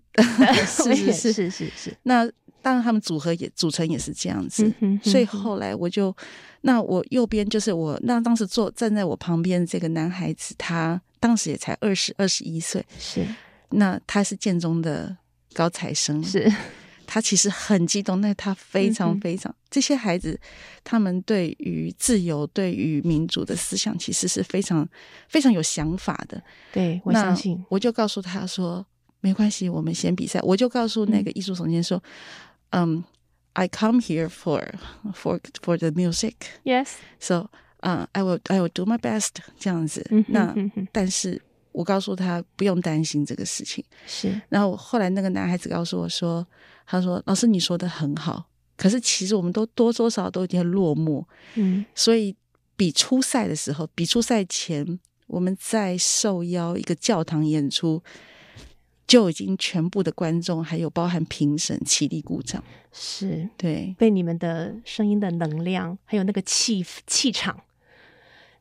[0.66, 1.50] 是是是是。
[1.52, 1.98] 是是。
[2.04, 2.26] 那
[2.64, 6.16] 当然，他们组合也组成也是这样子，所以后来我就，
[6.62, 13.24] 那我右边就是我，那当时坐站在我旁边这个男孩子，他当时也才二十二十一岁，是，
[13.70, 15.16] 那他是建中的
[15.54, 16.52] 高材生，是。
[17.14, 20.40] 他其实很激动，那他非常非常，嗯、这些孩子，
[20.82, 24.88] 他们对于自由、对于民主的思想，其实是非常
[25.28, 26.42] 非常有想法的。
[26.72, 28.86] 对，我相信，我就告诉他说
[29.20, 32.02] ：“没关系，我们先比赛。”我就告诉那个艺术总监说
[32.72, 34.66] ：“嗯、um,，I come here for
[35.14, 36.36] for for the music.
[36.64, 37.50] Yes, so,
[37.82, 40.08] 嗯、uh,，I will I will do my best。”这样子。
[40.12, 40.56] 嗯、那
[40.94, 41.42] 但是
[41.74, 43.84] 我告诉他不用担心这个事情。
[44.08, 44.40] 是。
[44.48, 46.48] 然后后来那个男孩子告诉我说。
[46.86, 52.36] 他说：“老师，你说的很好，可是其实我们都多多少少都有点落寞，嗯，所以
[52.76, 58.04] 比初赛的时候，比初赛前，我们在受邀一个教堂演出，
[59.08, 67.58] 就已经全部的观众还有包含评审起立鼓掌，是对，被你们的声音的能量，还有那个气气场。”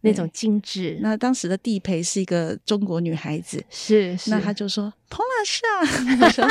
[0.03, 0.99] 那种精致。
[1.01, 6.49] 那当时的地陪是一个中国女孩子，是，是那他就说：“彭老师啊， 我说，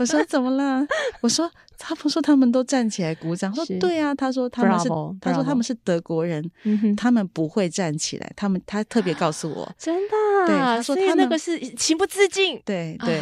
[0.00, 0.86] 我说怎么了？
[1.20, 3.54] 我说，他不说他们都站起来鼓掌。
[3.54, 8.32] 说对啊，他说他们是，Bravo, 他说他们是德国人，嗯，他们不会站起来。
[8.34, 12.60] 他们他特别告诉我，真的，对，他说他那个是情不自禁。
[12.64, 13.20] 对对，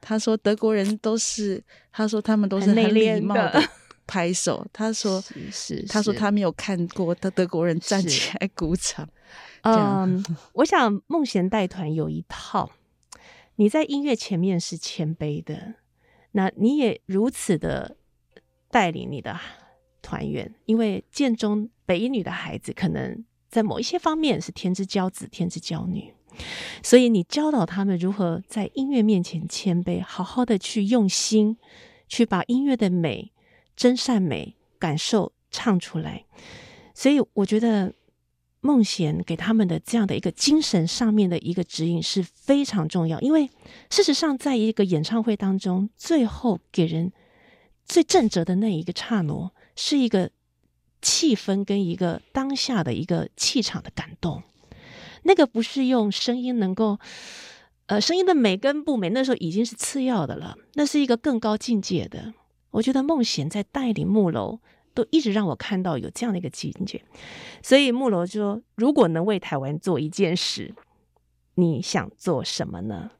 [0.00, 3.62] 他说德国人都是，他说他们都是很礼貌的。”
[4.06, 9.08] 拍手，他说是，是，是，他说他没有看过德德国人站起来鼓掌。
[9.62, 10.22] 嗯，
[10.54, 12.70] 我想梦贤带团有一套，
[13.56, 15.74] 你在音乐前面是谦卑的，
[16.32, 17.96] 那你也如此的
[18.70, 19.40] 带领你的
[20.02, 26.12] 团员，因为建中北一女的孩子可能在某一些方面是天之骄子、天之骄女，
[26.82, 31.56] 所以你教导他们如何在音乐面前谦卑，好好的去用心
[32.06, 33.32] 去把音乐的美。
[33.76, 36.24] 真善美感受唱出来，
[36.94, 37.94] 所以我觉得
[38.60, 43.20] 孟娴给他们的这样的一个精神上面的一个指引是非常重要。
[43.20, 43.50] 因为
[43.90, 47.12] 事实上，在一个演唱会当中，最后给人
[47.84, 50.30] 最正直的那一个刹那，是一个
[51.02, 54.42] 气氛跟一个当下的一个气场的感动。
[55.24, 56.98] 那个不是用声音能够，
[57.86, 62.32] 呃，声音的美跟不美，那时候已经是次要的了，那是一个更高境界的。
[62.74, 64.58] 我觉得孟娴在带领木楼，
[64.94, 67.00] 都一直让我看到有这样的一个境界。
[67.62, 70.74] 所以木楼就说：“如果能为台湾做一件事，
[71.54, 73.12] 你想做什么呢？”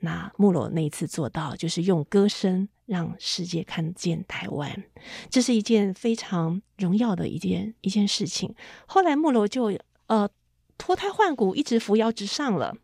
[0.00, 4.82] 那木楼那一次做到，就是用歌声让世界看见台湾，
[5.30, 8.52] 这是一件非常荣耀的一件一件事情。
[8.86, 10.28] 后来木楼就呃
[10.76, 12.76] 脱胎换骨，一直扶摇直上了，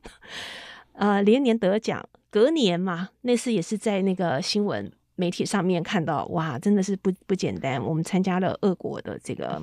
[0.92, 2.08] 呃连年得奖。
[2.30, 4.92] 隔年嘛，那次也是在那个新闻。
[5.16, 7.82] 媒体上面看到，哇，真的是不不简单。
[7.82, 9.62] 我们参加了俄国的这个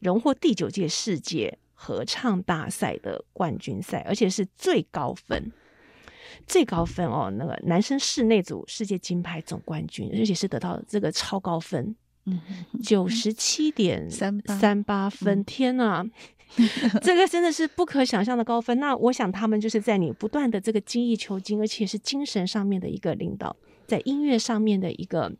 [0.00, 5.52] 荣获第九届世界合唱大赛的冠军赛，而且是最高分，
[6.46, 7.30] 最高分哦。
[7.36, 11.94] 那个男生室内组世界金牌总冠军，而且是得到这个超高分，
[12.82, 15.44] 九十七点三八分。
[15.44, 16.04] 天呐，
[17.02, 18.78] 这个真的是不可想象的高分。
[18.78, 23.54] 那我想他们就是在你不断的这个精益求精，而且是精神上面的一个领导，
[23.86, 25.32] 在音乐上面的一个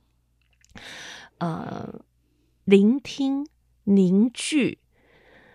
[1.39, 2.01] 呃
[2.65, 3.47] 聆听
[3.85, 4.79] 凝聚，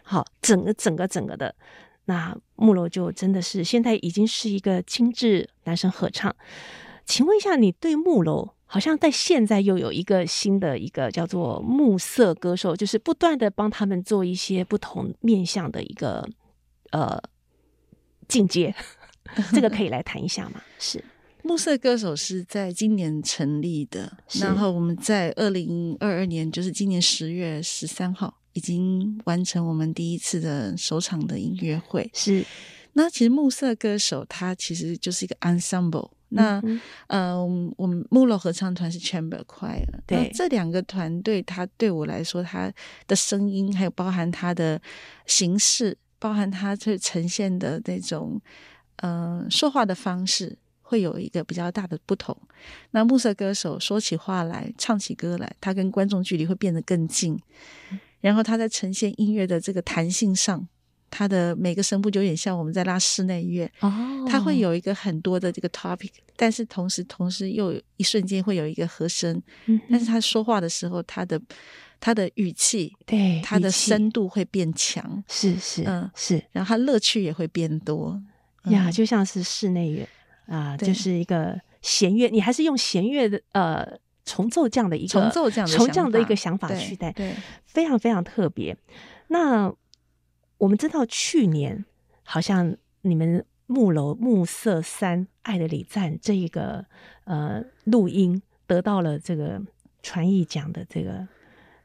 [0.04, 1.56] 好，整个整个整个的，
[2.06, 6.36] 那木楼就真的是现在已经是一个精致男生合唱。
[7.06, 8.54] 请问一下，你对木楼？
[8.66, 16.26] 好像在现在又有一个新的一个叫做暮色歌手，就是不断的帮他们做一些不同面向的一个
[16.92, 17.22] 呃
[18.30, 18.74] 进阶，
[19.52, 20.62] 这个可以来谈一下吗？
[20.80, 21.04] 是
[21.44, 32.10] 木色歌手是在今年成立的，然后我们在二零二二年，就是今年十月十三号，已经完成我们第一次的首场的音乐会。
[32.14, 32.46] 是，
[32.94, 36.12] 那其实暮色歌手它其实就是一个 ensemble。
[36.34, 42.72] 那，嗯，呃，我们木楼合唱团是 Chamber Choir，对，这两个团队，它对我来说，它
[43.06, 44.82] 的声音还有包含它的
[45.26, 48.40] 形式，包含它这呈现的那种，
[48.98, 50.58] 呃，说话的方式，
[50.92, 52.38] 会有一个比较大的不同。
[52.92, 57.40] 那暮色歌手说起话来，唱起歌来，他跟观众距离会变得更近，
[58.20, 60.68] 然后他在呈现音乐的这个弹性上。
[61.14, 71.38] 他的每个声部就有点像我们在拉室内乐，哦，它会有一个很多的这个 topic，但是同时同时又一瞬间会有一个和声，嗯，但是他说话的时候，他的
[72.00, 78.18] 他的语气，对，他的深度会变强，是是，嗯是，然后他乐趣也会变多，
[78.70, 80.08] 呀，就像是室内乐
[80.52, 87.34] 啊，就是一个弦乐，你还是用弦乐的呃重奏这样的一个重奏这样的重这样的一个想法去带，对，
[87.66, 88.78] 非常非常特别，
[89.28, 89.74] 那。
[90.62, 91.86] 我们知道去年
[92.24, 96.86] 好像你们木楼暮色三爱的礼赞这一个
[97.24, 99.60] 呃录音得到了这个
[100.04, 101.28] 传艺奖的这个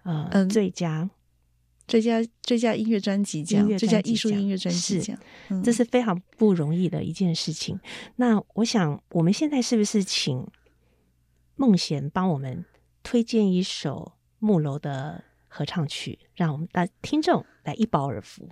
[0.02, 1.09] 呃、嗯、最佳
[1.87, 5.16] 最佳最佳音乐专辑奖最佳艺术音乐专辑奖，
[5.49, 7.79] 是这是非常不容易的一件事情。
[8.16, 10.46] 那我想我们现在是不是请
[11.55, 12.64] 孟贤帮我们
[13.03, 18.49] 推荐一首木楼的合唱曲，让我们的听众来一饱耳福？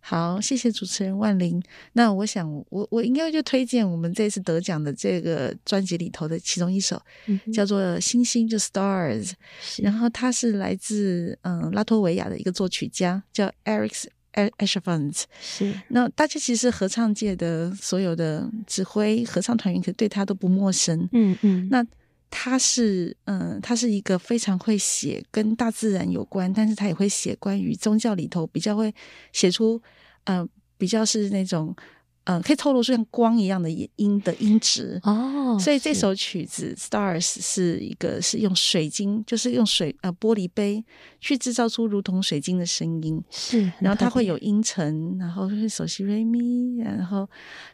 [0.00, 1.62] 好，谢谢主持人万玲。
[1.92, 9.32] 那我想，我我应该就推荐我们这次得奖的这个专辑里头的其中一首，嗯、叫做《星星》就 Stars。
[9.78, 15.24] 然后他是来自嗯拉脱维亚的一个作曲家，叫 Eric Eshafans。
[15.40, 15.74] 是。
[15.88, 21.08] 那大家其实合唱界的所有的指挥合唱团员，可对他都不陌生。
[21.12, 21.68] 嗯嗯。
[21.70, 21.84] 那
[22.30, 28.94] 他是嗯，他是一个非常会写跟大自然有关，但是他也会写关于宗教里头比较会
[29.32, 29.82] 写出
[30.24, 31.74] 嗯、呃，比较是那种。
[32.24, 40.84] 嗯，可以透露出像光一样的音的音质哦，所以这首曲子《Stars》是一个是用水晶，就是用水呃玻璃杯
[41.18, 47.28] 去制造出如同水晶的声音，是，然后它会有音程，然后就是首席瑞咪，然后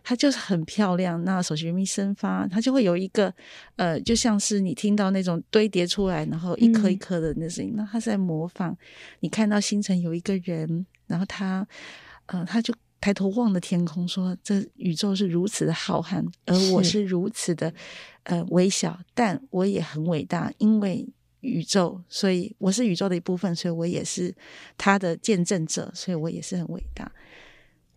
[0.04, 1.22] 它就是很漂亮。
[1.24, 3.35] 那首席瑞咪生发，它就会有一个
[3.74, 8.74] 呃，就像是你听到那种堆叠出来，然后一颗一颗的那声音，嗯、那它是在模仿
[9.20, 11.66] 你看到星辰有一个人，然后他
[12.26, 12.72] 呃，他就。
[13.00, 17.72] 抬头望着天空，说：“这宇宙是如此的浩瀚，而我是如此的
[18.24, 21.09] 呃微小，但我也很伟大，因为
[21.40, 24.35] 宇宙，所以我是宇宙的一部分，所以我也是
[24.76, 27.12] 他的见证者，所以我也是很伟大。”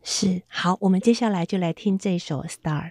[0.03, 2.83] 是，好，我们接下来就来听这首《Star》。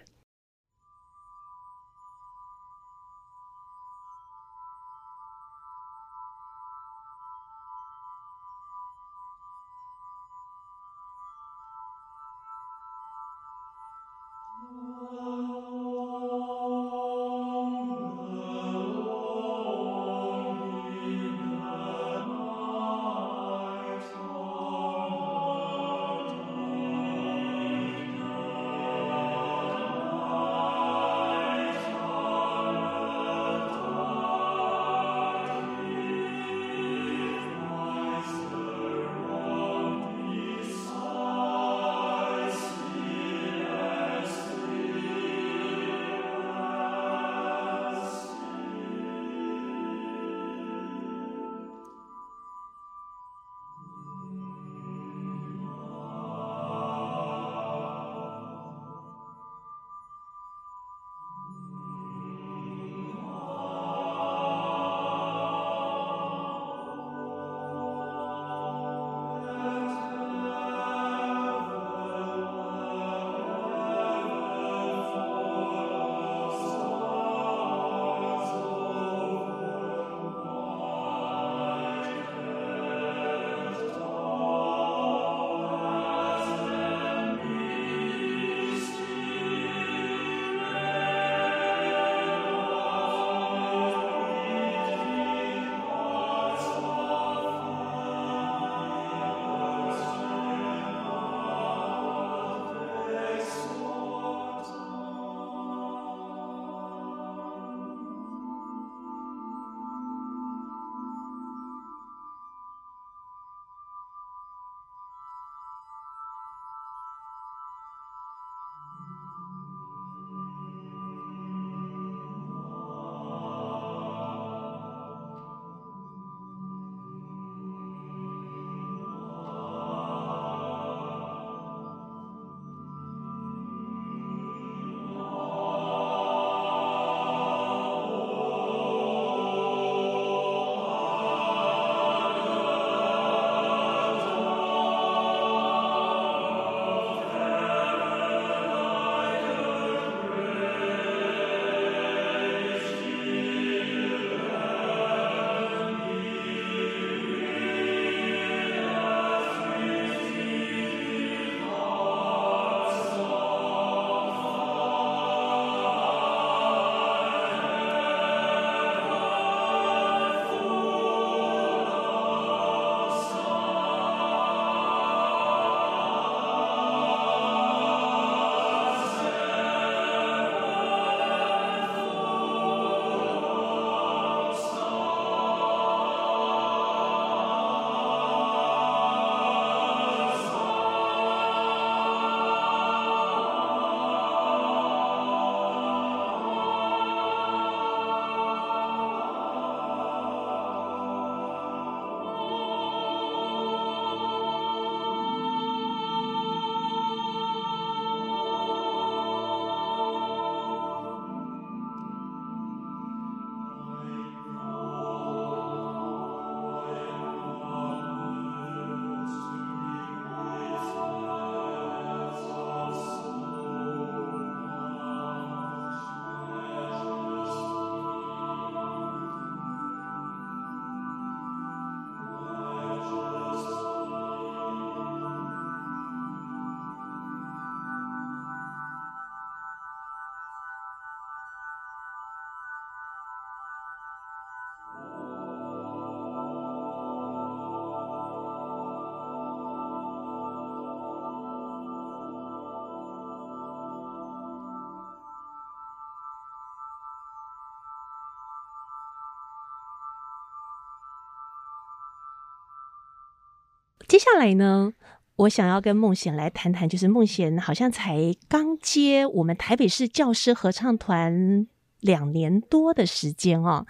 [264.09, 264.91] 接下来呢，
[265.37, 271.67] 我想要跟孟娴来谈谈，就是孟娴好像才刚接我们台北市教师合唱团
[272.01, 273.87] 两年多的时间哦。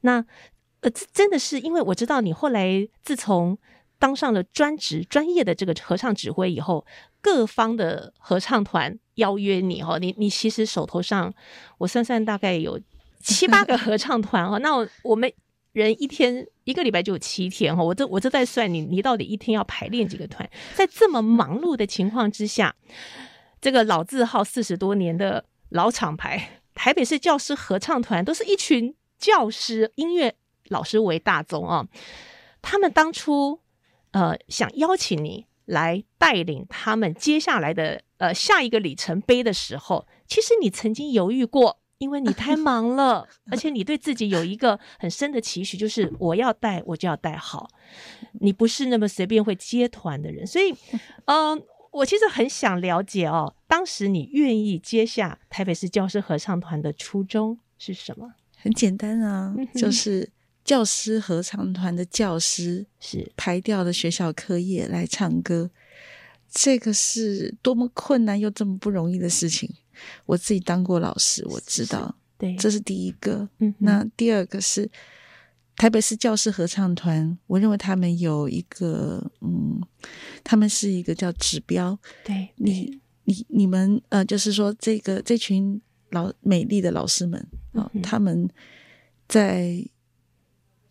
[0.00, 0.24] 那
[0.80, 3.56] 呃，这真的是因为我知道你后来自从
[4.00, 6.84] 当上了专职专业的这个合唱指挥以后，
[7.22, 11.32] 各方的合唱团邀约你哦，你你其实手头上
[11.78, 12.80] 我算算大概有
[13.20, 14.58] 七八个合唱团哦。
[14.58, 14.70] 那
[15.04, 15.32] 我们。
[15.72, 20.48] 人一天一个礼拜就有七天哈，我这我这在算你，你到底一天要排练几个团？
[20.74, 22.74] 在这么忙碌的情况之下，
[23.60, 30.34] 这个老字号四十多年的老厂牌台北市教师合唱团，都是一群教师、音乐
[30.68, 31.86] 老师为大宗啊。
[32.60, 33.60] 他们当初
[34.10, 41.78] 呃想邀请你来带领他们接下来的呃下一个里程碑的时候，其实你曾经犹豫过。
[42.00, 47.68] 因为你太忙了，而且你对自己有一个很深的期许，就是我要带，我就要带好。
[48.40, 50.72] 你不是那么随便会接团的人，所以，
[51.26, 58.32] 嗯、呃，我其实很想了解哦，当时你愿意接下台北市教师合唱团的初衷是什么？
[58.56, 60.30] 很简单啊，就是
[60.64, 65.70] 教师合唱团的教师是排掉了学校课业来唱歌，
[66.50, 69.68] 这个是多么困难又这么不容易的事情。
[70.26, 73.48] 我自己当过老师，我知道，对，这是第一个。
[73.58, 74.90] 嗯，那第二个是
[75.76, 79.80] 台北市教师合唱团，我认为他们有一个，嗯，
[80.44, 81.98] 他们是一个叫指标。
[82.24, 85.80] 对，你你你们呃，就是说这个这群
[86.10, 88.48] 老美丽的老师们啊，他们
[89.28, 89.82] 在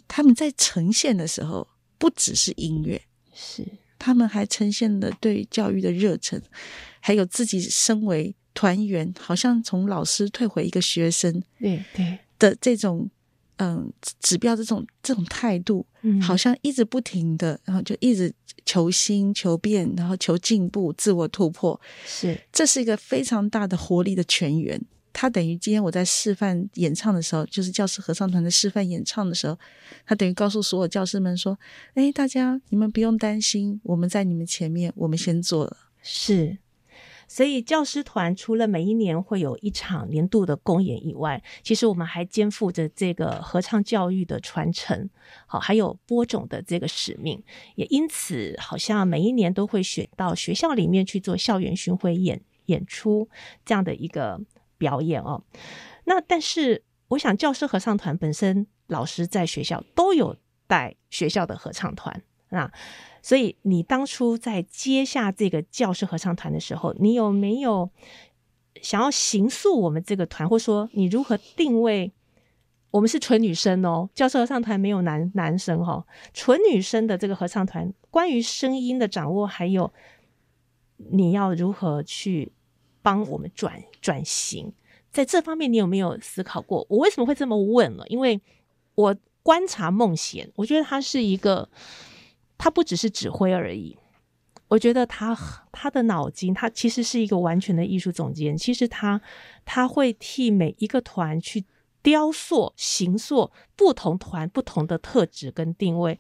[0.07, 3.01] 他们在呈现的时候，不只是音乐，
[3.33, 3.65] 是
[3.99, 6.41] 他们还呈现了对教育的热忱，
[6.99, 8.35] 还有自己身为。
[8.59, 11.31] 团员好像从老师退回一个学生，
[11.61, 13.09] 对对的这种
[13.55, 13.89] 嗯
[14.19, 15.85] 指标，这种这种态度，
[16.21, 18.29] 好像一直不停的，然后就一直
[18.65, 24.77] 求新求变，然后求进步、自我突破，是这是一个非常大的活力的泉源。
[25.13, 29.57] 他等于今天我在示范演唱的时候，就是教师合唱团的示范演唱的时候，
[30.05, 31.57] 他等于告诉所有教师们说
[31.95, 36.57] ：“哎，大家你们不用担心，我们在你们前面，我们先做了。”是。
[37.29, 45.07] 所以教师团除了每一年会有一场年度的公演以外，其实我们还肩负着这个合唱教育的传承，
[45.45, 47.41] 好，还有播种的这个使命。
[47.75, 53.29] 也因此，好像每一年都会选到学校里面去做校园巡回演演出
[53.63, 54.41] 这样的一个
[54.79, 55.43] 表演哦。
[56.05, 62.71] 那但是，我想教师合唱团本身老师在学校都有带学校的合唱团啊。
[63.21, 67.89] 所以，你当初在接下这个教师合唱团的时候，你有没有
[68.81, 72.11] 想要形塑我们这个团，或说你如何定位？
[72.91, 79.91] 我们是纯女生哦，教师合唱团没有男男生哈、哦，纯女生的这个合唱团，关于声音的掌握，还有
[81.11, 82.51] 你要如何去
[83.01, 84.73] 帮我们转转型，
[85.11, 86.85] 在这方面你有没有思考过？
[86.89, 88.03] 我为什么会这么问呢？
[88.07, 88.41] 因为
[88.95, 91.69] 我观察孟娴，我觉得她是一个。
[92.59, 93.97] 他不只是指挥而已，
[94.67, 95.35] 我觉得他
[95.71, 98.55] 他的脑筋，他其实是一个完全的艺术总监。
[98.55, 99.19] 其实他
[99.65, 101.65] 他会替每一个团去
[102.03, 106.19] 雕塑、形塑不同团不同的特质跟定位，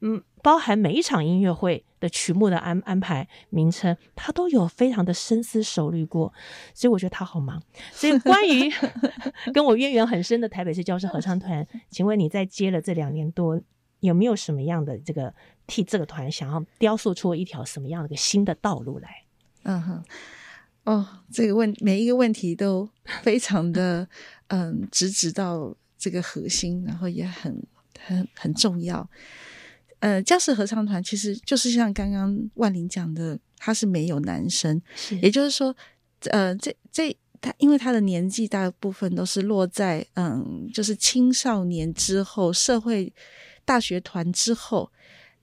[0.00, 6.32] 嗯，包含每一场音乐会的曲目的安安排名称，他都有非常的深思熟虑过。
[6.74, 7.62] 所以我觉得他好忙。
[7.90, 8.70] 所以关于
[9.52, 13.60] 跟我渊源很深的台北市教师合唱团，请问你在接了这两年多，
[14.06, 15.34] 有没有什么样的这个？
[15.66, 19.24] 替这个团想要雕塑出一条什么样的一个新的道路来？
[19.62, 20.04] 嗯哼，
[20.84, 22.86] 哦，这个问每一个问题都
[23.22, 24.06] 非常的
[24.48, 27.66] 嗯，直指到这个核心，然后也很
[27.98, 29.08] 很很重要。
[30.00, 34.82] 呃，教室合唱团其实就是像刚刚万玲讲的，他是没有男生，
[35.22, 35.74] 也就是说，
[36.24, 43.10] 呃，这这他因为他的年纪大部分都是落在嗯，就是青少年之后，社会
[43.64, 44.90] 大学团之后。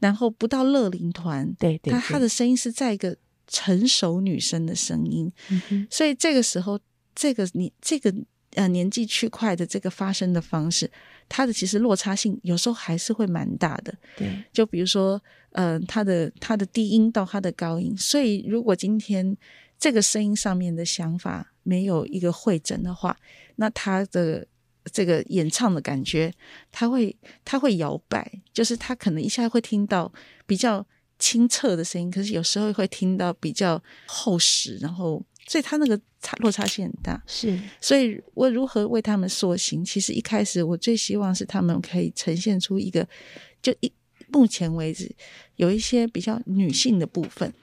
[0.02, 3.16] 然后不到乐龄团，对，对，对，他他的声音是在一个
[3.46, 5.32] 成熟女生的声音，
[5.92, 6.80] 所以这个时候，
[7.14, 8.12] 这个你这个
[8.56, 10.90] 呃年纪区块的这个发声的方式，
[11.30, 13.94] 它的其实落差性有时候还是会蛮大的。
[14.18, 19.38] 对，就比如说，呃，他的他的低音到他的高音，所以如果今天
[19.78, 23.16] 这个声音上面的想法没有一个会诊的话，
[23.58, 24.48] 那他的。
[24.92, 26.34] 这个演唱的感觉，
[26.72, 30.12] 他会他会摇摆，就是他可能一下会听到
[30.46, 30.86] 比较
[31.20, 37.22] 清澈的声音，可是有时候会听到比较厚实，然后所以他那个差落差性很大。
[37.28, 39.86] 是，所以我如何为他们塑形？
[39.86, 43.08] 其实一开始我最希望是他们可以呈现出一个，
[43.62, 43.92] 就一
[44.30, 45.14] 目前为止
[45.58, 47.54] 有一些比较女性的部分，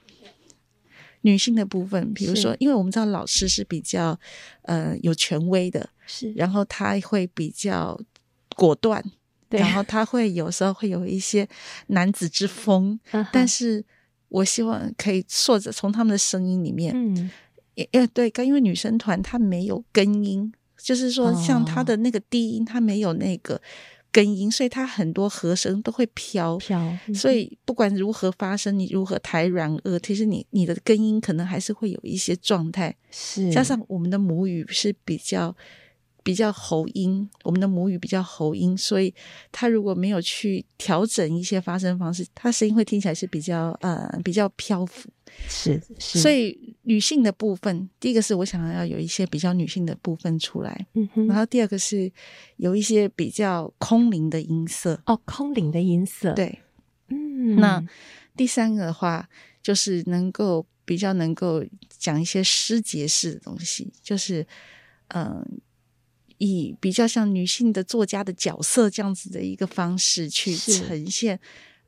[1.21, 4.17] 女性的部分，比如说，因为我们知道老师是比较
[4.63, 7.99] 呃有权威的，是，然后他会比较
[8.55, 9.03] 果断，
[9.49, 11.47] 对，然后他会有时候会有一些
[11.87, 13.83] 男子之风，嗯、但是
[14.29, 17.29] 我希望可以说着从他们的声音里面，嗯，
[17.75, 23.61] 也对，因为女生团她没有根音，就是说像她的那个低音，她没有那个。
[24.11, 32.95] 根音，所以它很多和声都会飘飘，嗯、所以不管如何发声，你如何抬软腭，其实你你的根音可能还是会有一些状态。
[33.11, 35.55] 是，加上我们的母语是比较
[36.23, 39.13] 比较喉音，我们的母语比较喉音，所以
[39.51, 45.09] 它如果没有去调整一些发声方式，它声音会听起来是比较呃比较漂浮。
[45.47, 52.11] 是，是，所以女性的部分，第一个是我想要有一些比较女性的部分出来，嗯哼，然后第二个是
[52.57, 56.59] 有一些比较空灵的音色，哦，空灵的音色，对，
[57.09, 57.81] 嗯，那
[58.35, 59.29] 第三个的话
[59.61, 64.41] 就是能够比较能够讲一些诗节式的东西，就是
[65.09, 65.47] 嗯、呃，
[66.39, 71.39] 以比较像女性的作家的角色这样子的一个方式去呈现。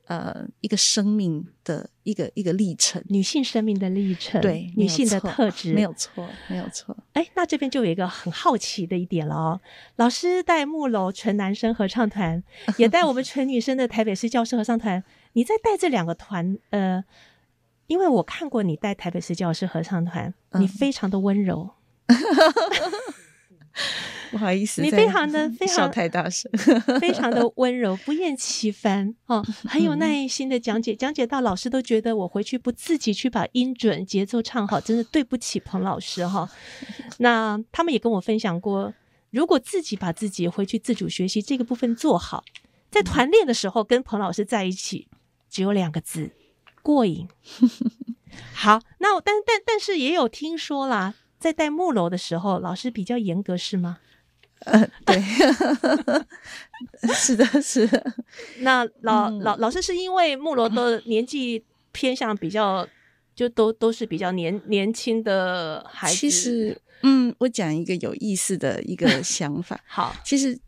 [0.06, 6.94] 呃，一个生命的一个一个历程，女性生命的历程，对，女性的特质，没有错，没有错。
[7.12, 9.60] 哎，那这边就有一个很好奇的一点了哦。
[9.96, 12.42] 老师带木楼纯男生合唱团，
[12.76, 15.02] 也带我们纯女生的台北市教师合唱团。
[15.34, 17.02] 你在带这两个团，呃，
[17.86, 21.70] 因为我看过你带台北市教师合唱团，你非常的温柔。
[24.32, 26.50] 嗯不好意思，你非常的 非常笑太大声，
[26.98, 36.48] 非常的温柔，不厌其烦哦，很有耐心的讲解，讲解到老师都觉得我回去不自己去把音准节奏唱好，真的对不起彭老师哈。
[37.18, 38.94] 那他们也跟我分享过，
[39.30, 42.42] 如果自己把自己回去自主学习这个部分做好，
[42.90, 45.08] 在团练的时候跟彭老师在一起，
[45.50, 46.30] 只有两个字：
[46.82, 47.28] 过瘾。
[48.54, 53.98] 好，那但但但是也有听说啦，在带木楼的时候，老师比较严格是吗？
[54.64, 55.20] 呃，对，
[57.14, 58.14] 是的，是的。
[58.60, 62.86] 那老、嗯、老老师是因为木罗的年纪偏向比较，
[63.34, 66.16] 就都都是比较年年轻的孩子。
[66.16, 69.80] 其实，嗯，我讲一个有意思的一个 想法。
[69.86, 70.58] 好，其实，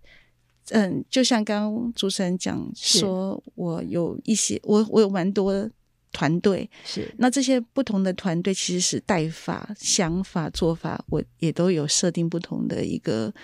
[0.70, 5.70] 嗯，就像刚刚主持人讲说，我有一些，我我有蛮多。
[6.14, 13.34] 团队是，那这些不同的团队其实是带法、想法、做法，我也都有设定不同的一个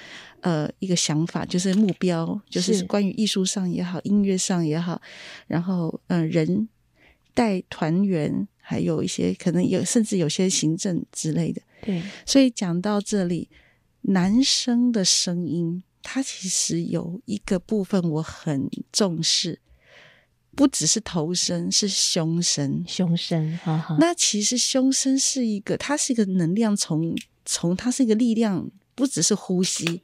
[0.40, 5.02] 呃一个想法，就是目标，就是关于艺术上也好，音乐上也好，
[5.48, 6.68] 然后嗯、呃，人
[7.34, 11.60] 带团员，还有一些可能有甚至有些行政之类的。
[11.82, 13.48] 对，所以讲到这里，
[14.02, 19.58] 男生的声音，他其实有一个部分我很重视。
[20.61, 22.84] 不只是头身，是胸身。
[22.86, 23.96] 胸身，哈哈。
[23.98, 30.02] 那其实胸身是一个，它是一个能量从，从从它是一个力量，不只是呼吸，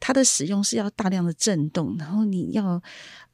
[0.00, 2.82] 它的使用是要大量的震动，然后你要啊、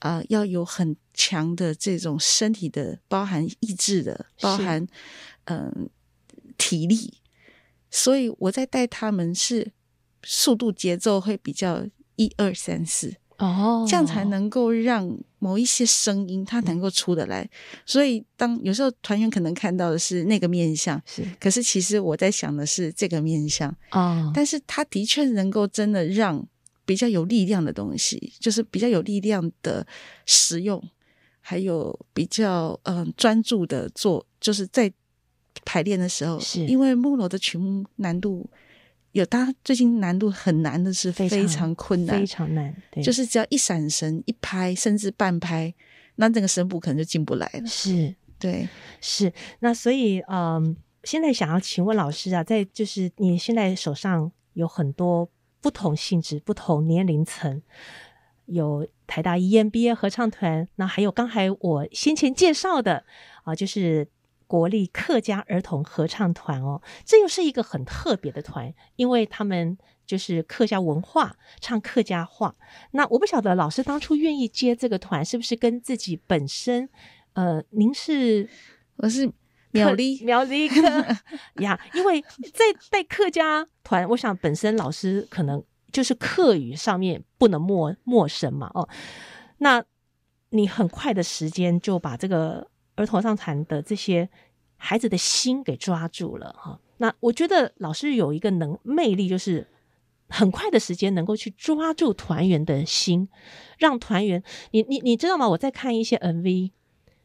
[0.00, 4.86] 呃、要有很强的这种身体的，包含意志的，包含
[5.44, 5.72] 嗯、呃、
[6.58, 7.14] 体力。
[7.90, 9.72] 所以我在带他们是
[10.22, 13.16] 速度节奏会比较一二三四。
[13.38, 17.48] 哦，这样才能够让某一些声音它能够出得来。
[17.86, 23.74] 所以当有时候团员可能看到的是那个面相，是，可是其实我在想的是这个面向。
[23.92, 26.44] 哦，但是它的确能够真的让
[26.84, 29.86] 比较有力量的东西，就是比较有力量的
[30.26, 30.82] 使用，
[31.40, 34.92] 还有比较嗯、呃、专注的做，就是在
[35.64, 38.48] 排练的时候，是因为木楼的曲目难度。
[39.12, 45.74] 有，他最近难度很难的是非常困难，非常难，对，就是只要一闪神、一拍，甚至半拍，
[46.16, 47.66] 那这个声部可能就进不来了。
[47.66, 48.68] 是，对，
[49.00, 49.32] 是。
[49.60, 55.28] 那所以，嗯，现在想要请问老师啊，在就是你现在手上有很多
[55.60, 57.62] 不同性质、不同年龄层，
[58.46, 63.04] 有台大 EMBA 合唱团，那还有刚才我先前介绍的
[63.44, 64.08] 啊，就是。
[64.48, 69.76] 国立客家儿童合唱团哦，这又是一个很特别的团，因为他们
[70.06, 72.56] 就是客家文化，唱客家话。
[72.92, 76.88] 那我不晓得老师当初愿意接这个团，是不是跟自己本身，
[77.34, 78.48] 呃，您是
[78.96, 79.30] 我是
[79.70, 81.16] 苗栗苗栗的
[81.56, 81.78] 呀？
[81.92, 82.22] 因为
[82.54, 88.70] 在带客家团，我想本身老师可能就是客语上面不能陌陌生嘛。
[88.72, 88.88] 哦，
[89.58, 89.84] 那
[90.48, 92.70] 你很快的时间就把这个。
[92.98, 94.28] 儿童合唱团的这些
[94.76, 99.66] 孩子的心给抓住了哈，那我觉得老师有一个能魅力，就是
[100.28, 103.28] 很快的时间能够去抓住团员的心，
[103.78, 104.42] 让团员，
[104.72, 105.48] 你你你知道吗？
[105.48, 106.70] 我在看一些 MV，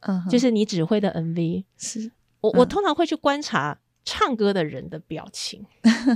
[0.01, 0.29] 嗯、uh-huh.
[0.29, 2.11] 就是你指挥的 MV，是。
[2.41, 5.65] 我我通常会去观察唱歌的人的表情，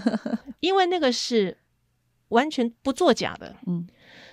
[0.60, 1.58] 因为那个是
[2.30, 3.88] 完全不作假的，嗯，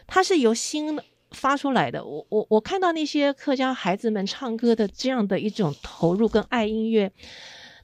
[0.06, 0.98] 它是由心
[1.34, 2.04] 发出来的。
[2.04, 7.12] 我我我看到那些客家孩子们唱歌的这样的一种投入跟爱音乐，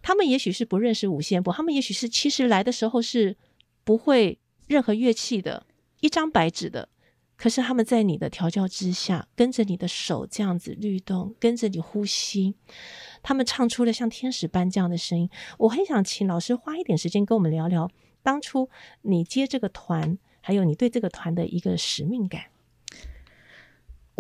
[0.01, 3.37] 他们也许是不认识五线谱，他们也许是其实来的时候是
[3.85, 4.39] 不会。
[4.71, 5.67] 任何乐器的
[5.99, 6.89] 一张白纸的，
[7.37, 12.55] 可是他们在你的调教之下，跟着你的手这样子律动，跟着你呼吸，
[13.21, 15.29] 他们唱出了像天使般这样的声音。
[15.59, 17.91] 我很想请老师花一点时间跟我们聊聊，
[18.23, 18.71] 当初
[19.03, 22.45] 你接这个团，还有你对这个团的一个使命感。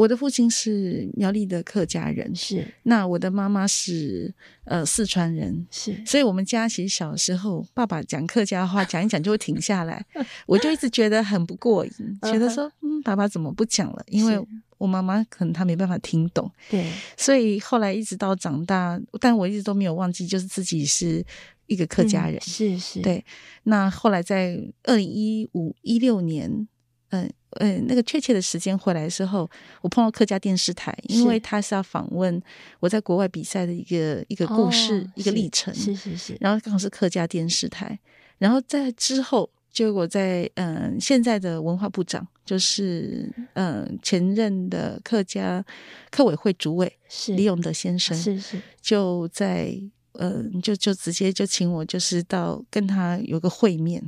[0.01, 2.67] 我的父亲是苗栗的客家人，是。
[2.85, 4.33] 那我的妈妈是
[4.65, 5.95] 呃四川人，是。
[6.07, 10.03] 所以，我们家其实小时候，爸爸讲客家话讲一讲就会停下来，
[10.47, 11.93] 我就一直觉得很不过瘾，
[12.23, 14.03] 觉得说，嗯，爸爸怎么不讲了？
[14.07, 14.43] 因为
[14.79, 16.91] 我妈妈可能她没办法听懂，对。
[17.19, 21.23] 所以后来一直到长大，但我一直都没有忘记，就是自己是
[21.67, 23.03] 一个客家人，嗯、是是。
[23.03, 23.23] 对。
[23.65, 26.67] 那后来在二零一五一六年，
[27.11, 27.25] 嗯。
[27.25, 29.51] 呃，那个确切的时间回来的时候，
[29.83, 32.41] 我碰到客家电视台，因为他是要访问
[32.79, 35.75] 我在国外比赛的一个一个故事，哦、一个历程。
[35.75, 36.37] 是是是，是。
[36.41, 37.99] 然后刚好是客家电视台，
[38.39, 45.65] 然后在之后，就我在嗯、呃，现在的文化部长就是嗯、呃，前任的客家
[46.11, 49.77] 客委会主委是李永德先生，是是，就在
[50.13, 54.03] 呃，就就直接就请我就是到跟他有个会面。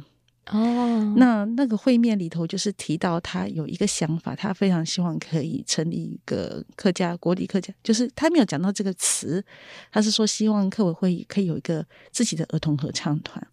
[0.53, 9.43] 哦，那那个会面里头就是提到他有一个想法，他非常希望可以成立一个客家国立客家，就是他没有讲到这个词，
[9.91, 13.47] 他是说希望客委会可以有一个自己的儿童合唱团。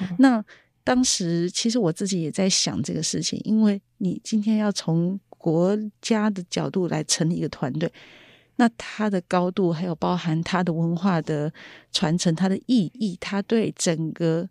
[0.00, 0.16] 嗯。
[0.18, 0.42] 那
[0.84, 7.92] 当时其实我自己也在想这个事情，因为你今天要从国家的角度来成立一个团队，
[8.56, 11.52] 那它的高度还有包含它的文化的
[11.92, 14.48] 传承、它的意义、它对整个。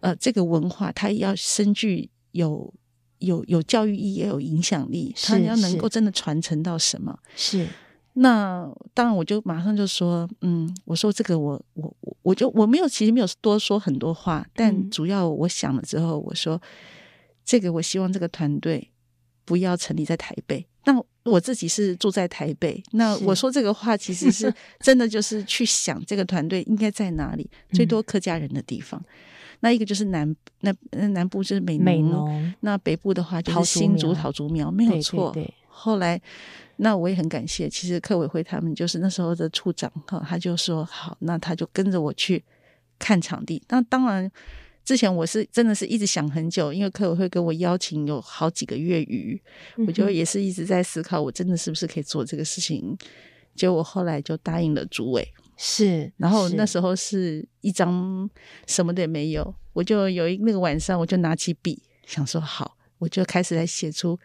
[0.00, 2.72] 呃，这个文化它也要深具有
[3.18, 7.18] 有有教育意义，也有影响力，它要能够真的传承到什么？
[7.36, 7.66] 是。
[8.14, 16.60] 那当然，我就马上就说，嗯，我说这个我我我我就我没有，其实没有多说很多话，但主要我想了之后，我说
[17.44, 18.90] 这个我希望这个团队
[19.44, 20.66] 不要成立在台北。
[20.84, 29.02] 那我自己是住在台北，那我说这个话其实是 真的，就是去想这个团队应该在哪里，最多客家人的地方。
[29.60, 30.74] 那一个就是南那
[31.08, 35.30] 南部就是美浓，美浓，那北部的话就是新竹桃竹苗，没有错。
[35.32, 35.54] 对对对。
[35.68, 36.20] 后来，
[36.76, 42.42] 那我也很感谢，其实客委会他们就是那时候的处长哈，他就说好，那他就跟着我去
[42.98, 43.62] 看场地。
[43.68, 44.30] 那当然，
[44.84, 49.40] 之前我是真的是一直想很久，因为客委会跟我邀请有好几个月余，
[49.86, 52.94] 我就也是一直在思考，我真的是不是可以做这个事情。
[53.54, 55.26] 结果我后来就答应了主委。
[55.62, 58.28] 是，然后那时候是一张
[58.66, 64.18] 什么的也没有，我就有一那个晚上，我就拿起笔想说好，我就开始来写出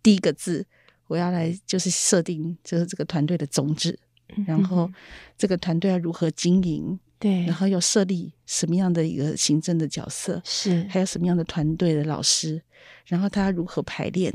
[0.00, 0.64] 第一个字，
[1.08, 3.98] 我要来就是设定就是这个团队的宗旨，
[4.46, 4.88] 然后
[5.36, 12.62] 这个团队要如何经营，对，然后要设立什么样的一个行政的角色，是，还有什么样的团队的老师，
[13.06, 14.32] 然后他如何排练，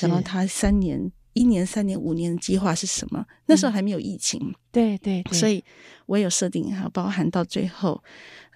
[0.00, 1.12] 然后他三年。
[1.40, 3.24] 一年、三年、五年的计划是什么？
[3.46, 5.64] 那时候还没有疫情，嗯、对对，对，所以
[6.04, 7.98] 我有设定哈，包含到最后，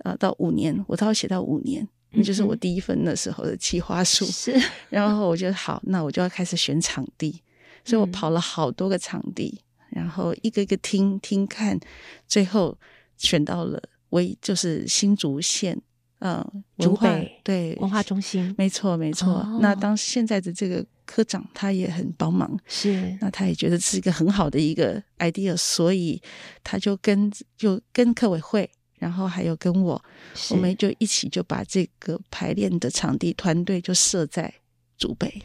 [0.05, 4.27] 呃，到五年，我都要写到五年，那就是我第一份的时候的计划书。
[4.27, 7.41] 是、嗯，然后 我就好，那我就要开始选场地，
[7.87, 11.81] 所以我跑了好多个场地，嗯、然后一个一个听听看，
[12.29, 12.77] 最后
[13.17, 15.81] 选到了为就是新竹县。
[16.21, 17.09] 嗯，文化
[17.43, 19.35] 对文化中心，没错没错。
[19.35, 26.23] 哦、那当现在的这个科长他也很帮忙，是那他也觉得是一个很好的一个 idea，所以
[26.63, 30.03] 他就跟就跟客委会，然后还有跟我，
[30.51, 34.53] 我们就一起就把这个排练的场地团队就设在
[34.97, 35.43] 竹北。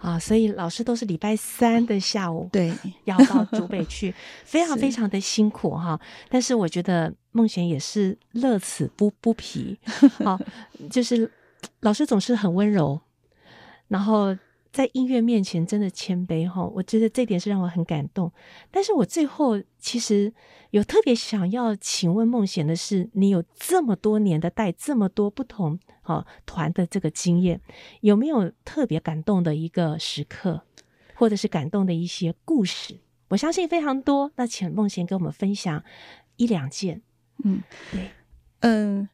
[0.00, 4.14] 啊，所以老师都是礼拜三的下午，对，要到竹北 去，
[4.44, 5.98] 非常非常的辛苦哈。
[6.28, 9.78] 但是我觉得孟贤也是乐此不不疲，
[10.24, 10.38] 好，
[10.90, 11.30] 就是
[11.80, 13.00] 老师总是很温柔，
[13.88, 14.36] 然后。
[14.70, 18.30] 在音乐面前真的谦卑哈，我觉得这点是让我很感动。
[18.70, 20.32] 但是我最后其实
[20.70, 27.60] 有特别想要请问孟贤的是，你有这么多年的带这么多不同啊团的这个经验，
[28.02, 30.62] 有没有特别感动的一个时刻，
[31.14, 32.98] 或者是感动的一些故事？
[33.28, 34.30] 我相信非常多。
[34.36, 35.82] 那请孟娴跟我们分享
[36.36, 37.00] 一两件。
[37.44, 37.62] 嗯，
[37.92, 38.10] 对，
[38.60, 39.08] 嗯，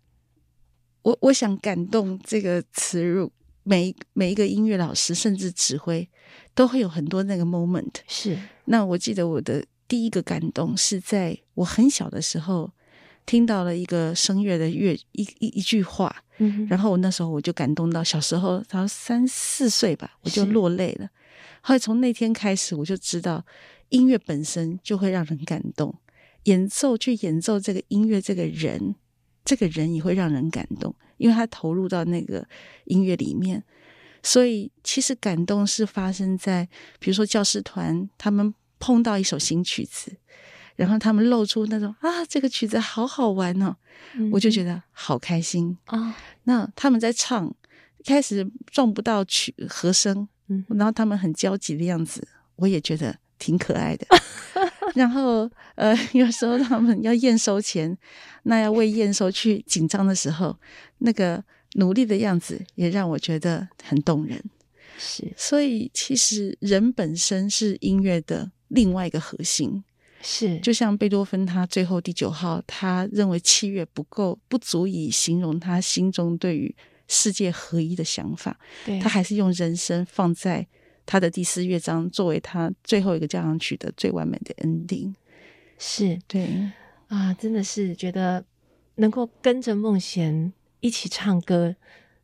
[1.02, 3.32] 我我想感动这个词入。
[3.66, 6.06] 每每一个音乐老师，甚至指挥，
[6.54, 7.94] 都会有很多那个 moment。
[8.06, 8.38] 是。
[8.66, 12.70] 那我记得我的第一个感动是在我很小的时候，
[13.24, 21.08] 听到了一个声乐的乐一一一句话，嗯，然后我那时候我就感动到，小时候他三四岁吧，我就落泪了。
[21.62, 23.42] 后来从那天开始，我就知道
[23.88, 25.94] 音乐本身就会让人感动，
[26.44, 28.94] 演奏去演奏这个音乐，这个人，
[29.44, 30.94] 这个人也会让人感动。
[31.16, 32.46] 因为他投入到那个
[32.86, 33.62] 音乐里面，
[34.20, 36.68] 所以其实感动是发生在，
[36.98, 40.16] 比如说教师团他们碰到一首新曲子，
[40.74, 43.76] 然后他们露出那种啊，这个曲子好好玩哦，
[44.14, 46.14] 嗯、我就觉得好开心啊、哦。
[46.42, 47.54] 那他们在唱，
[48.04, 52.26] 开始撞不到曲和声，嗯，然后他们很焦急的样子，
[52.56, 54.04] 我也觉得挺可爱的。
[54.94, 57.96] 然后呃， 有时候他们要验收前，
[58.44, 60.56] 那要为验收去紧张的时候，
[60.98, 64.42] 那个努力的样子也让我觉得很动人。
[64.96, 69.82] 是，所以其实人本身是音乐的另外一个核心。
[70.22, 76.74] 是，就像贝多芬他最后第九号，他认为器乐不够，不足以形容他心中对于
[77.08, 78.56] 世界合一的想法。
[78.86, 80.66] 对，他还是用人声放在。
[81.06, 85.14] 他的第四乐章作为他最后一个交响曲的最完美的 ending，
[85.78, 86.72] 是对
[87.08, 88.44] 啊，真的是觉得
[88.96, 91.76] 能够跟着梦贤一起唱歌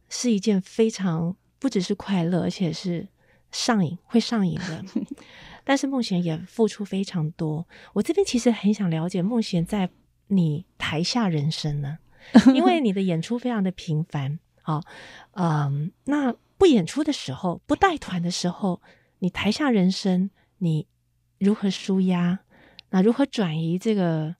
[0.09, 3.07] 是一件非常不只是快乐，而且是
[3.51, 4.85] 上瘾，会上瘾的。
[5.63, 7.67] 但是梦贤也付出非常多。
[7.93, 9.91] 我这边其实很想了解梦贤在
[10.29, 11.99] 你台下人生呢，
[12.55, 14.83] 因为你的演出非常的频繁啊，
[15.33, 16.35] 嗯，那。
[16.61, 18.83] 不演出的时候，不带团的时候，
[19.21, 20.87] 你台下人生，你
[21.39, 22.41] 如何舒压？
[22.91, 24.37] 那如何转移这个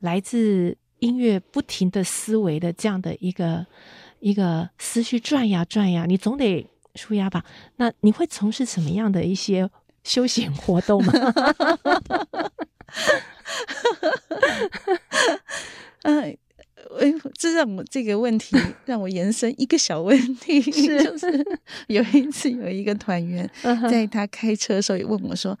[0.00, 3.66] 来自音乐不停的思维的这样的一个
[4.20, 6.06] 一个思绪转呀转呀？
[6.06, 7.44] 你总得舒压吧？
[7.76, 9.68] 那你会从事什么样的一些
[10.02, 11.12] 休闲活动吗？
[16.04, 16.38] 哎。
[17.00, 18.56] 哎，这让我这个问题
[18.86, 21.46] 让我延伸一个小问题，是就是
[21.88, 23.48] 有一次有一个团员
[23.90, 25.58] 在他开车的时候也问我说：“uh.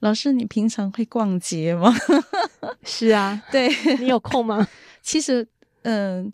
[0.00, 1.94] 老师，你平常会逛街吗？”
[2.84, 4.68] 是啊，对，你有空吗？
[5.02, 5.46] 其实，
[5.82, 6.32] 嗯，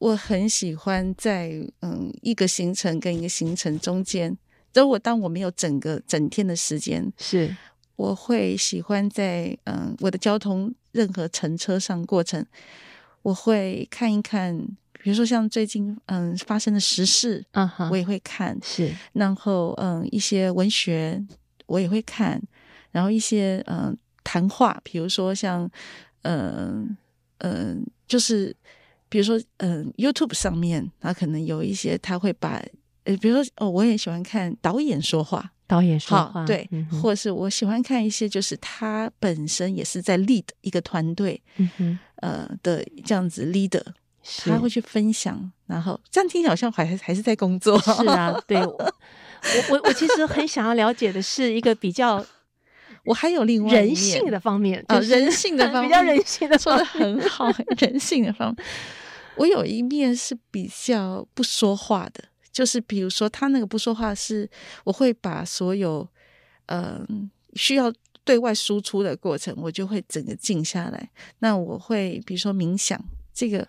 [0.00, 4.36] 我很喜欢在嗯一个行程跟一个行程中间，
[4.74, 7.54] 如果当我没有整个整天的时间，是
[7.96, 12.44] 我会喜欢在嗯我的交通任何乘车上过程。
[13.26, 14.56] 我会看一看，
[15.02, 18.56] 比如说像最近嗯发生的时事啊，uh 我也会看。
[18.62, 21.20] 是，然后嗯一些文学
[21.66, 22.40] 我也会看，
[22.92, 25.68] 然后一些嗯谈话，比如说像
[26.22, 26.96] 嗯
[27.38, 28.54] 嗯就是
[29.08, 32.62] 比如说嗯 YouTube 上面，啊可能有一些他会把
[33.02, 35.50] 呃比如说哦，我也喜欢看导演说话。
[35.68, 43.82] 导演说话，对、嗯，或者是我喜欢看一些，就是他本身也是在 lead 一个团队，嗯哼，呃的这样子 leader，
[44.44, 48.92] 他会去分享，然后这样听起来好像还还是在工作，是啊，对， 我
[49.70, 52.24] 我我其实很想要了解的是一个比较，
[53.04, 58.66] 我还有另外人性的方面，啊、就是，人性的方面， 比较人性的说的很好，人性的方面，
[59.36, 62.24] 我有一面是比较不说话的。
[62.52, 64.48] 就是比如说，他那个不说话是，
[64.82, 66.08] 我会把所有，
[66.68, 67.06] 嗯、呃，
[67.52, 67.92] 需要
[68.26, 71.08] 对外输出的过程，我就会整个静下来。
[71.38, 73.02] 那我会比如说冥想，
[73.32, 73.66] 这个，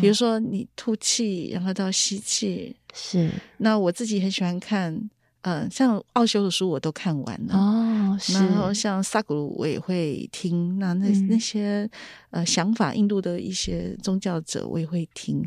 [0.00, 3.28] 比如说你吐气，然后到吸气，是。
[3.56, 4.94] 那我自己很喜欢看，
[5.42, 8.34] 嗯、呃，像奥修的书我都看完了哦，是。
[8.34, 11.90] 然后像萨古鲁我也会听，那那那些
[12.30, 15.44] 呃想法，印度的一些宗教者我也会听。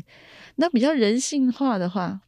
[0.56, 2.20] 那比较人性化的话。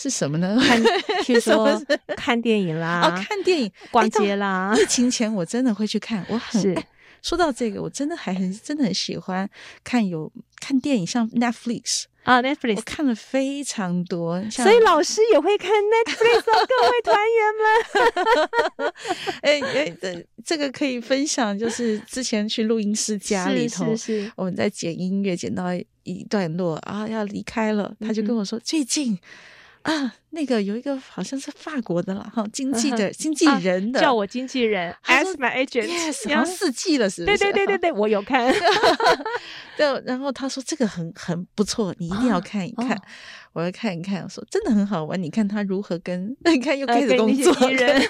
[0.00, 0.58] 是什么呢？
[0.66, 0.82] 看，
[1.22, 1.68] 听说
[2.16, 4.74] 看电影啦，哦，看电影、逛街啦。
[4.80, 6.74] 疫情前我真的会去看，我很
[7.20, 9.46] 说到这个，我真的还很真的很喜欢
[9.84, 18.92] 看有看电影，像 Netflix 啊，Netflix 我看了非常多，所以老师也会看 Netflix 哦， 各位团员们。
[19.42, 25.66] 哎哎，这这个可以分享，就是之前去录音室家里头，是是是我们在剪音乐，剪到
[26.04, 29.18] 一段落啊，要离开了，他就跟我说、嗯、最近。
[29.82, 33.16] 啊，那个有一个好像是法国的了哈，经纪的、uh.
[33.16, 37.38] 经纪人的，啊、叫我经纪人，as my agent，yes, 好像四季了，是不是？
[37.38, 38.52] 对对对对对，我有看。
[39.76, 42.88] 对，然后他说这个很很不错，你一定要看一看。
[42.88, 42.98] Oh.
[42.98, 43.02] Oh.
[43.52, 45.20] 我要看一看，说真的很好玩。
[45.20, 48.08] 你看他如何跟， 你看又开始工作，呃、人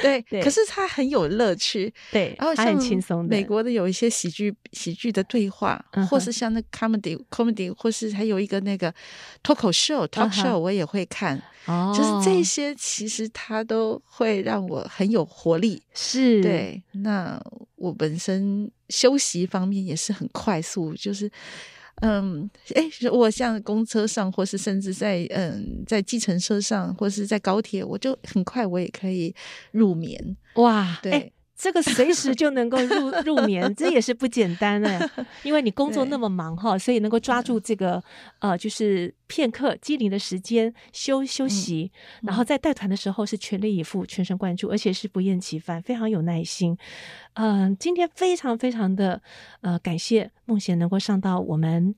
[0.00, 8.92] 对， 对，可是他很有乐趣，对，然后像美国的有一些喜剧喜剧的对话，或是像那 comedy comedy，或是还有一个那个
[9.42, 11.42] 脱口秀 talk show，我也会看。
[11.66, 15.82] 哦，就是这些，其实他都会让我很有活力。
[15.94, 16.82] 是，对。
[16.92, 17.42] 那
[17.76, 21.30] 我本身休息方面也是很快速，就是，
[22.06, 29.34] 嗯，哎，我像公车上，或是甚至在嗯在计程车上，或是在高铁，我就很快我也可以
[29.72, 30.36] 入眠。
[30.56, 31.32] 哇，对。
[31.56, 35.10] 这个随时就能够入入眠，这也是不简单哎，
[35.44, 38.02] 因为你工作那么忙哈，所以能够抓住这个
[38.40, 41.92] 呃，就是片刻机灵的时间休休息，
[42.22, 46.76] 嗯、然后在带团的时候是全力以赴、全神贯注，而且是不厌其烦，非常有耐心。
[47.34, 49.22] 嗯、呃，今天非常非常的
[49.60, 51.94] 呃感谢孟贤能够上到我们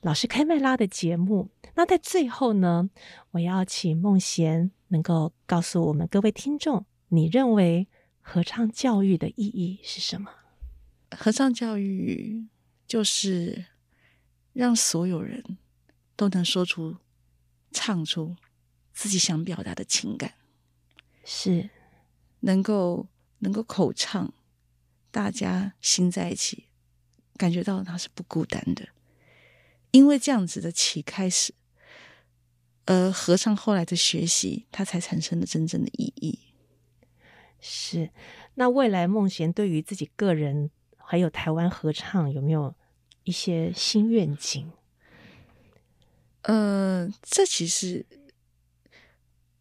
[0.00, 1.50] 老师开麦拉的节目。
[1.74, 2.88] 那在最后呢，
[3.32, 7.86] 我要请孟贤能够告诉我们各位听众，你认为
[8.32, 10.30] 合唱教育的意义是什么？
[11.10, 12.46] 合唱教育
[12.86, 13.66] 就是
[14.52, 15.58] 让所有人
[16.14, 16.98] 都能说出、
[17.72, 18.36] 唱出
[18.94, 20.34] 自己想表达的情感，
[21.24, 21.70] 是
[22.38, 23.08] 能够
[23.40, 24.32] 能够口唱，
[25.10, 26.68] 大家心在一起，
[27.36, 28.90] 感觉到他是不孤单的。
[29.90, 31.52] 因为这样子的起开始，
[32.86, 36.38] 而合唱后来的学习，它才产生了真正的意义。
[37.60, 38.10] 是，
[38.54, 42.74] 那未来梦贤对于自己个人还有台湾合唱有没有
[43.24, 44.70] 一些新愿景？
[46.42, 48.04] 呃，这其实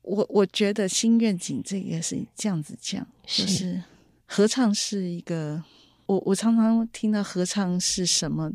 [0.02, 3.84] 我我觉得新愿景这个是这样子讲，是就是
[4.26, 5.62] 合唱是一个，
[6.06, 8.50] 我我常常听到合唱是什么，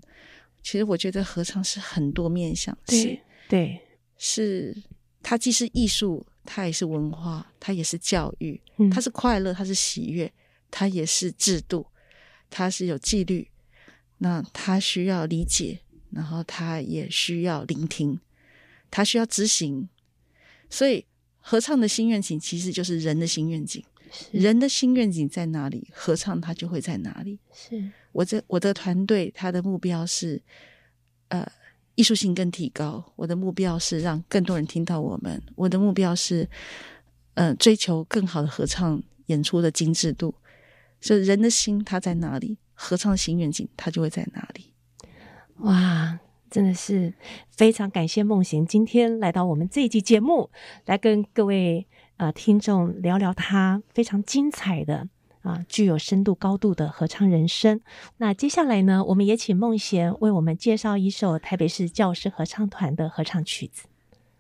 [0.63, 3.81] 其实我觉得合唱是很多面向，对是对，
[4.17, 4.83] 是
[5.23, 6.27] 它既是艺术。
[6.47, 10.33] 它也是文化，它也是教育，它是快乐，它是喜悦，
[10.71, 11.87] 它也是制度，
[12.51, 13.49] 它是有纪律。
[14.19, 18.19] 那它需要理解，然后它也需要聆听，
[18.91, 19.89] 它需要执行。
[20.71, 21.05] 所以，
[21.39, 23.85] 合唱的新愿景其实就是人的新愿景。
[24.31, 27.39] 人的新愿景在哪里，合唱它就会在哪里。
[27.53, 30.43] 是我这我的团队，他的目标是，
[31.29, 31.47] 呃。
[31.97, 35.41] 艺术性更提高，我的目标是让更多人听到我们。
[35.55, 36.45] 我的目标是，
[37.35, 40.35] 呃，追求更好的合唱演出的精致度。
[41.01, 44.73] 所以人的心他在哪里，合唱新愿景他就会在哪里。
[45.59, 46.19] 哇，
[46.51, 47.15] 真的是
[47.51, 50.51] 非常感谢孟娴今天来到我们这一集节目，
[50.87, 55.09] 来跟各位呃听众聊聊他非常精彩的。
[55.43, 57.83] 啊，具有深度高度的合唱人生。
[58.17, 63.85] 那接下来呢，我们也请孟娴为我们介绍一首台北市教师合唱团的合唱曲子。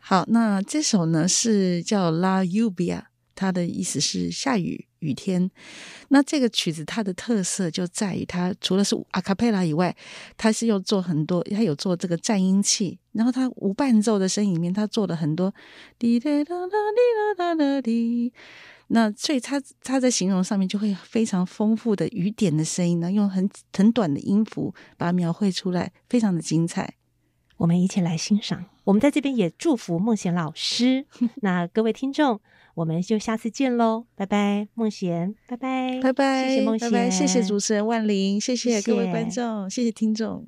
[0.06, 2.98] 好，那这首呢是叫《La Lluvia》，
[3.34, 5.50] 它的意思是下雨、雨天。
[6.08, 9.96] 那这个曲子它的特色就在于，它除了是阿卡贝拉以外，
[10.36, 15.54] 它是又做很多，它有做这个颤音器，然后它无伴奏的声音里面，它做了很多
[15.98, 18.30] 滴滴答答滴答答答滴。
[18.88, 26.96] 那所以他他在形容上面就会非常丰富的雨点的声音呢，用很很短的音符把它描绘出来，非常的精彩。
[27.56, 28.66] 我们一起来欣赏。
[28.84, 31.06] 我们在这边也祝福孟娴老师。
[31.42, 32.40] 那各位听众，
[32.74, 40.46] 我们就下次见喽，拜拜，孟娴，拜拜，拜拜，谢谢孟娴，谢谢主持人万玲，谢谢各位观众，谢谢听众。